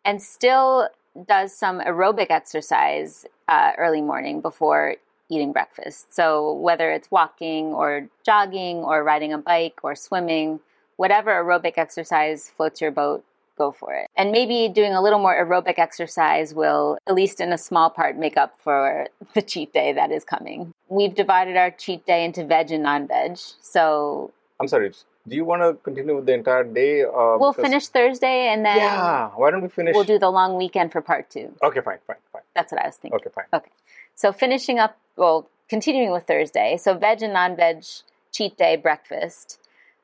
and 0.05 0.23
still 0.23 0.89
does 1.27 1.53
some 1.53 1.81
aerobic 1.81 2.31
exercise 2.31 3.27
uh, 3.49 3.73
early 3.79 4.03
morning 4.03 4.41
before 4.41 4.97
eating 5.29 5.53
breakfast. 5.53 6.13
So 6.13 6.53
whether 6.55 6.91
it's 6.91 7.11
walking 7.11 7.67
or 7.67 8.09
jogging 8.25 8.79
or 8.79 9.03
riding 9.05 9.33
a 9.33 9.39
bike 9.39 9.81
or 9.83 9.95
swimming, 9.95 10.61
whatever 10.97 11.31
aerobic 11.33 11.75
exercise 11.77 12.51
floats 12.57 12.81
your 12.81 12.91
boat, 12.91 13.25
go 13.57 13.73
for 13.73 13.93
it. 13.93 14.09
And 14.17 14.31
maybe 14.31 14.69
doing 14.73 14.93
a 14.93 15.03
little 15.03 15.19
more 15.19 15.35
aerobic 15.35 15.79
exercise 15.79 16.55
will, 16.55 16.97
at 17.07 17.15
least 17.15 17.41
in 17.41 17.53
a 17.53 17.59
small 17.59 17.91
part, 17.91 18.17
make 18.17 18.37
up 18.37 18.55
for 18.61 19.09
the 19.35 19.43
cheat 19.43 19.73
day 19.73 19.93
that 19.93 20.11
is 20.11 20.25
coming. 20.25 20.73
We've 20.89 21.15
divided 21.15 21.57
our 21.57 21.71
cheat 21.71 22.07
day 22.07 22.25
into 22.25 22.45
veg 22.45 22.71
and 22.71 22.83
non 22.83 23.09
veg. 23.09 23.37
So 23.61 24.33
I'm 24.61 24.69
sorry. 24.69 24.93
Do 25.27 25.37
you 25.37 25.45
want 25.45 25.61
to 25.61 25.75
continue 25.83 26.17
with 26.17 26.25
the 26.25 26.33
entire 26.33 26.65
day? 26.65 27.03
Uh, 27.03 27.37
we'll 27.39 27.53
finish 27.53 27.89
Thursday 27.89 28.49
and 28.49 28.65
then 28.65 28.79
Yeah. 28.79 29.29
Why 29.37 29.51
don't 29.51 29.61
we 29.61 29.69
finish? 29.69 29.95
we'll 29.95 30.05
do 30.05 30.19
the 30.19 30.31
long 30.31 30.57
weekend 30.57 30.91
for 30.91 31.03
part 31.03 31.29
two. 31.29 31.55
Okay, 31.63 31.81
fine, 31.83 31.99
fine, 32.07 32.17
fine. 32.33 32.43
That's 32.55 32.73
what 32.73 32.81
I 32.81 32.87
was 32.87 32.97
thinking. 32.97 33.21
Okay, 33.21 33.29
fine. 33.35 33.45
Okay. 33.53 33.71
So 34.19 34.33
finishing 34.33 34.81
up, 34.81 34.99
well, 35.17 35.49
continuing 35.69 36.11
with 36.11 36.27
Thursday. 36.27 36.77
So 36.77 36.95
veg 36.95 37.23
and 37.23 37.33
non-veg 37.33 37.85
cheat 38.33 38.57
day 38.59 38.75
breakfast. 38.75 39.61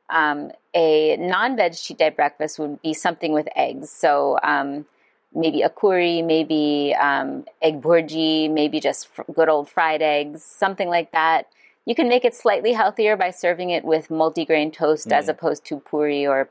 Um, 0.09 0.53
a 0.73 1.17
non-veg 1.17 1.75
cheat 1.75 1.99
day 1.99 2.11
breakfast 2.11 2.61
would 2.61 2.81
be 2.81 2.95
something 2.95 3.33
with 3.33 3.49
eggs. 3.57 3.91
So 3.91 4.39
um, 4.41 4.87
maybe 5.35 5.63
a 5.63 5.69
curry, 5.69 6.23
maybe 6.23 6.95
um, 6.95 7.45
egg 7.61 7.83
burji, 7.83 8.49
maybe 8.49 8.79
just 8.79 9.09
fr- 9.09 9.23
good 9.35 9.49
old 9.49 9.69
fried 9.69 10.01
eggs, 10.01 10.45
something 10.45 10.89
like 10.89 11.11
that. 11.11 11.49
You 11.85 11.97
can 11.97 12.09
make 12.09 12.25
it 12.25 12.37
slightly 12.37 12.73
healthier 12.73 13.17
by 13.17 13.31
serving 13.31 13.71
it 13.71 13.85
with 13.85 14.11
multigrain 14.11 14.73
toast 14.73 15.13
as 15.13 15.27
Mm. 15.27 15.31
opposed 15.31 15.65
to 15.65 15.81
puri 15.81 16.25
or 16.25 16.49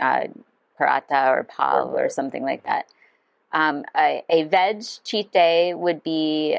uh, 0.00 0.28
paratha 0.80 1.28
or 1.36 1.44
pav 1.44 1.90
Right, 1.92 2.04
or 2.04 2.08
something 2.08 2.42
like 2.42 2.64
that. 2.64 2.86
Um, 3.52 3.84
a, 3.94 4.24
a 4.30 4.44
veg 4.44 4.84
cheat 5.04 5.30
day 5.32 5.74
would 5.74 6.02
be 6.02 6.58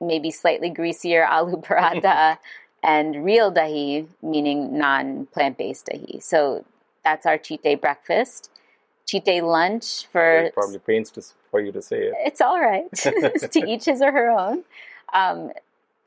maybe 0.00 0.30
slightly 0.30 0.70
greasier 0.70 1.24
aloo 1.30 1.62
paratha 1.62 2.38
and 2.82 3.24
real 3.24 3.52
dahi, 3.52 4.06
meaning 4.22 4.78
non 4.78 5.26
plant 5.26 5.58
based 5.58 5.86
dahi. 5.86 6.22
So 6.22 6.64
that's 7.04 7.26
our 7.26 7.38
cheat 7.38 7.62
day 7.62 7.74
breakfast. 7.74 8.50
Cheat 9.06 9.24
day 9.24 9.40
lunch 9.40 10.06
for 10.06 10.40
It 10.40 10.54
probably 10.54 10.78
pains 10.78 11.10
to, 11.12 11.22
for 11.50 11.60
you 11.60 11.72
to 11.72 11.82
say 11.82 11.98
it. 11.98 12.14
it's 12.18 12.40
all 12.40 12.60
right 12.60 12.92
to 12.94 13.60
each 13.68 13.84
his 13.84 14.02
or 14.02 14.12
her 14.12 14.30
own. 14.30 14.64
Um, 15.12 15.52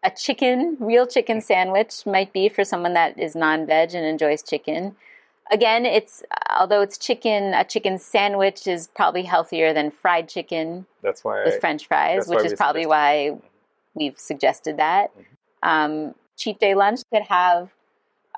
a 0.04 0.12
chicken, 0.12 0.78
real 0.80 1.06
chicken 1.08 1.42
sandwich 1.42 2.06
might 2.06 2.32
be 2.32 2.48
for 2.50 2.64
someone 2.64 2.94
that 2.94 3.18
is 3.20 3.36
non 3.36 3.66
veg 3.66 3.94
and 3.94 4.06
enjoys 4.06 4.42
chicken. 4.42 4.96
Again, 5.52 5.86
it's 5.86 6.24
although 6.58 6.82
it's 6.82 6.98
chicken, 6.98 7.54
a 7.54 7.64
chicken 7.64 7.98
sandwich 7.98 8.68
is 8.68 8.88
probably 8.88 9.24
healthier 9.24 9.74
than 9.74 9.92
fried 9.92 10.30
chicken 10.30 10.86
That's 11.02 11.24
why. 11.24 11.44
with 11.44 11.56
I, 11.56 11.60
French 11.60 11.88
fries, 11.88 12.28
which 12.28 12.46
is 12.46 12.54
probably 12.54 12.86
why 12.86 13.38
we've 14.00 14.18
suggested 14.18 14.78
that. 14.78 15.12
Mm-hmm. 15.12 15.70
Um, 15.70 16.16
cheat 16.38 16.60
day 16.60 16.74
lunch 16.74 17.02
could 17.14 17.24
have 17.24 17.70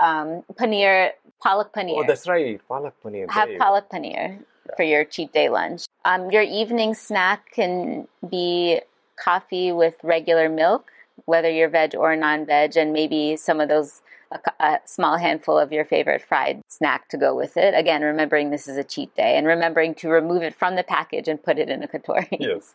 um, 0.02 0.44
paneer, 0.54 1.12
palak 1.44 1.72
paneer 1.72 1.98
oh, 1.98 2.04
that's 2.08 2.28
right. 2.28 2.60
Palak 2.70 2.94
paneer. 3.04 3.30
have 3.30 3.48
there 3.48 3.54
you 3.54 3.60
go. 3.60 3.66
palak 3.66 3.90
paneer 3.90 4.44
for 4.76 4.84
your 4.84 5.06
cheat 5.06 5.32
day 5.32 5.50
lunch. 5.50 5.86
Um, 6.04 6.32
your 6.32 6.42
evening 6.42 6.96
snack 6.96 7.52
can 7.52 8.08
be 8.28 8.82
coffee 9.16 9.72
with 9.72 9.96
regular 10.04 10.50
milk, 10.50 10.92
whether 11.26 11.50
you're 11.50 11.70
veg 11.70 11.96
or 11.96 12.16
non-veg, 12.16 12.76
and 12.76 12.92
maybe 12.92 13.38
some 13.38 13.62
of 13.62 13.70
those 13.70 14.02
a, 14.32 14.40
a 14.64 14.80
small 14.86 15.18
handful 15.18 15.58
of 15.58 15.72
your 15.72 15.86
favorite 15.86 16.22
fried 16.22 16.62
snack 16.68 17.10
to 17.10 17.18
go 17.18 17.36
with 17.36 17.58
it. 17.58 17.74
Again, 17.76 18.02
remembering 18.02 18.50
this 18.50 18.68
is 18.68 18.78
a 18.78 18.84
cheat 18.84 19.14
day 19.16 19.38
and 19.38 19.46
remembering 19.46 19.94
to 19.96 20.10
remove 20.10 20.42
it 20.42 20.56
from 20.56 20.76
the 20.76 20.84
package 20.84 21.28
and 21.28 21.42
put 21.42 21.60
it 21.60 21.70
in 21.70 21.84
a 21.84 21.88
katori. 21.94 22.38
Yes. 22.40 22.74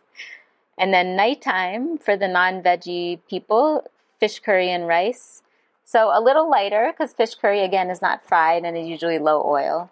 And 0.78 0.92
then 0.92 1.16
nighttime 1.16 1.98
for 1.98 2.16
the 2.16 2.28
non 2.28 2.62
veggie 2.62 3.20
people, 3.28 3.84
fish 4.18 4.40
curry 4.40 4.70
and 4.70 4.86
rice. 4.86 5.42
So 5.84 6.10
a 6.12 6.20
little 6.20 6.50
lighter 6.50 6.92
because 6.92 7.12
fish 7.12 7.34
curry, 7.34 7.62
again, 7.62 7.90
is 7.90 8.02
not 8.02 8.26
fried 8.26 8.64
and 8.64 8.76
is 8.76 8.88
usually 8.88 9.18
low 9.18 9.42
oil. 9.44 9.90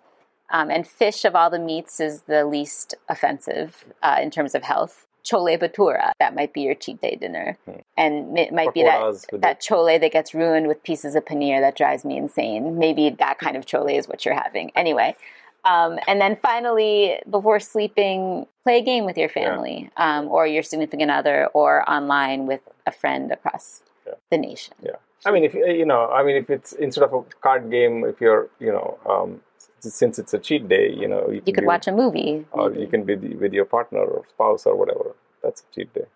Um, 0.50 0.70
and 0.70 0.86
fish 0.86 1.24
of 1.24 1.34
all 1.34 1.50
the 1.50 1.58
meats 1.58 2.00
is 2.00 2.22
the 2.22 2.44
least 2.44 2.94
offensive 3.08 3.84
uh, 4.02 4.18
in 4.20 4.30
terms 4.30 4.54
of 4.54 4.62
health. 4.62 5.06
Chole 5.24 5.58
bhatura, 5.58 6.12
that 6.18 6.34
might 6.34 6.52
be 6.52 6.60
your 6.60 6.74
cheat 6.74 7.00
day 7.00 7.16
dinner. 7.18 7.56
And 7.96 8.38
it 8.38 8.52
might 8.52 8.74
be 8.74 8.82
that, 8.82 9.24
that 9.40 9.62
chole 9.62 9.98
that 9.98 10.12
gets 10.12 10.34
ruined 10.34 10.68
with 10.68 10.82
pieces 10.82 11.14
of 11.14 11.24
paneer 11.24 11.62
that 11.62 11.76
drives 11.76 12.04
me 12.04 12.18
insane. 12.18 12.78
Maybe 12.78 13.08
that 13.08 13.38
kind 13.38 13.56
of 13.56 13.64
chole 13.64 13.96
is 13.96 14.06
what 14.06 14.26
you're 14.26 14.34
having. 14.34 14.70
Anyway, 14.76 15.16
um, 15.64 15.98
and 16.06 16.20
then 16.20 16.36
finally, 16.42 17.18
before 17.28 17.60
sleeping, 17.60 18.46
play 18.64 18.78
a 18.78 18.82
game 18.82 19.04
with 19.04 19.16
your 19.18 19.28
family 19.28 19.90
um, 19.96 20.28
or 20.28 20.46
your 20.46 20.62
significant 20.62 21.10
other 21.10 21.46
or 21.54 21.88
online 21.90 22.46
with 22.46 22.60
a 22.86 22.92
friend 22.92 23.32
across 23.32 23.82
Yeah. 24.06 24.14
the 24.30 24.38
nation. 24.38 24.74
Yeah. 24.82 24.96
I 25.26 25.30
mean, 25.32 25.44
if 25.44 25.54
you 25.54 25.86
know, 25.86 26.02
I 26.10 26.22
mean, 26.22 26.36
if 26.36 26.50
it's 26.50 26.72
instead 26.74 27.04
of 27.04 27.12
a 27.14 27.22
card 27.40 27.70
game, 27.70 28.04
if 28.04 28.20
you're, 28.20 28.48
you 28.60 28.70
know, 28.72 28.98
um, 29.08 29.40
since 29.80 30.18
it's 30.18 30.34
a 30.34 30.38
cheat 30.38 30.68
day, 30.68 30.90
you 30.92 31.08
know, 31.08 31.28
You 31.30 31.40
could 31.40 31.62
be- 31.62 31.66
watch 31.66 31.86
a 31.86 31.92
movie. 31.92 32.44
or 32.52 32.72
you 32.72 32.86
can 32.86 33.04
be 33.04 33.14
with 33.16 33.52
your 33.54 33.64
partner 33.64 34.00
or 34.00 34.24
spouse 34.28 34.66
or 34.66 34.76
whatever. 34.76 35.14
That's 35.42 35.62
a 35.62 35.74
cheat 35.74 35.92
day. 35.94 36.06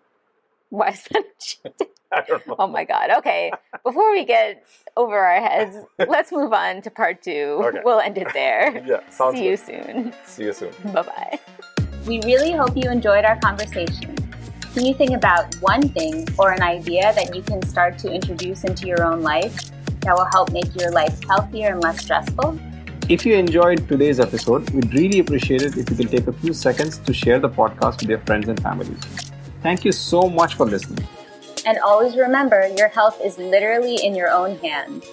Why 0.69 0.89
is 0.89 1.03
that 1.11 1.23
a 1.23 1.33
cheat 1.39 1.77
day? 1.77 1.87
I 2.11 2.21
don't 2.21 2.45
know. 2.47 2.55
Oh 2.57 2.67
my 2.67 2.85
God. 2.85 3.11
Okay. 3.19 3.51
Before 3.83 4.11
we 4.11 4.25
get 4.25 4.65
over 4.97 5.17
our 5.17 5.41
heads, 5.41 5.75
let's 6.07 6.31
move 6.31 6.53
on 6.53 6.81
to 6.81 6.89
part 6.89 7.21
two. 7.21 7.61
Okay. 7.63 7.79
We'll 7.83 7.99
end 7.99 8.17
it 8.17 8.27
there. 8.33 8.83
Yeah, 8.89 9.07
sounds 9.09 9.37
See 9.37 9.45
you 9.45 9.57
soon. 9.57 10.13
See 10.25 10.45
you 10.45 10.53
soon. 10.53 10.71
Bye 10.93 11.03
bye. 11.03 11.39
We 12.07 12.21
really 12.23 12.51
hope 12.51 12.75
you 12.75 12.89
enjoyed 12.89 13.23
our 13.23 13.37
conversation. 13.39 14.15
Can 14.73 14.85
you 14.85 14.93
think 14.93 15.11
about 15.11 15.53
one 15.55 15.89
thing 15.89 16.27
or 16.39 16.51
an 16.51 16.63
idea 16.63 17.13
that 17.13 17.35
you 17.35 17.43
can 17.43 17.61
start 17.63 17.99
to 17.99 18.11
introduce 18.11 18.63
into 18.63 18.87
your 18.87 19.03
own 19.03 19.21
life 19.21 19.69
that 20.01 20.15
will 20.15 20.25
help 20.25 20.51
make 20.51 20.73
your 20.75 20.91
life 20.91 21.21
healthier 21.25 21.73
and 21.73 21.83
less 21.83 22.01
stressful? 22.01 22.57
If 23.09 23.25
you 23.25 23.35
enjoyed 23.35 23.87
today's 23.87 24.19
episode, 24.19 24.69
we'd 24.71 24.93
really 24.93 25.19
appreciate 25.19 25.61
it 25.61 25.77
if 25.77 25.89
you 25.89 25.95
can 25.97 26.07
take 26.07 26.27
a 26.27 26.33
few 26.33 26.53
seconds 26.53 26.97
to 26.99 27.13
share 27.13 27.39
the 27.39 27.49
podcast 27.49 28.01
with 28.01 28.09
your 28.09 28.19
friends 28.19 28.47
and 28.47 28.59
family. 28.61 28.95
Thank 29.61 29.85
you 29.85 29.91
so 29.91 30.29
much 30.29 30.55
for 30.55 30.65
listening. 30.65 31.05
And 31.69 31.77
always 31.85 32.17
remember 32.17 32.67
your 32.75 32.87
health 32.87 33.21
is 33.23 33.37
literally 33.37 33.97
in 34.03 34.15
your 34.15 34.31
own 34.31 34.57
hands. 34.57 35.05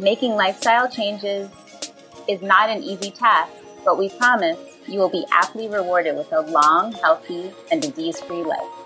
Making 0.00 0.32
lifestyle 0.32 0.90
changes 0.90 1.48
is 2.28 2.42
not 2.42 2.68
an 2.68 2.82
easy 2.82 3.12
task, 3.12 3.52
but 3.84 3.96
we 3.96 4.08
promise 4.08 4.58
you 4.88 4.98
will 4.98 5.08
be 5.08 5.24
aptly 5.30 5.68
rewarded 5.68 6.16
with 6.16 6.32
a 6.32 6.40
long, 6.40 6.90
healthy, 6.94 7.52
and 7.70 7.80
disease 7.80 8.20
free 8.22 8.42
life. 8.42 8.83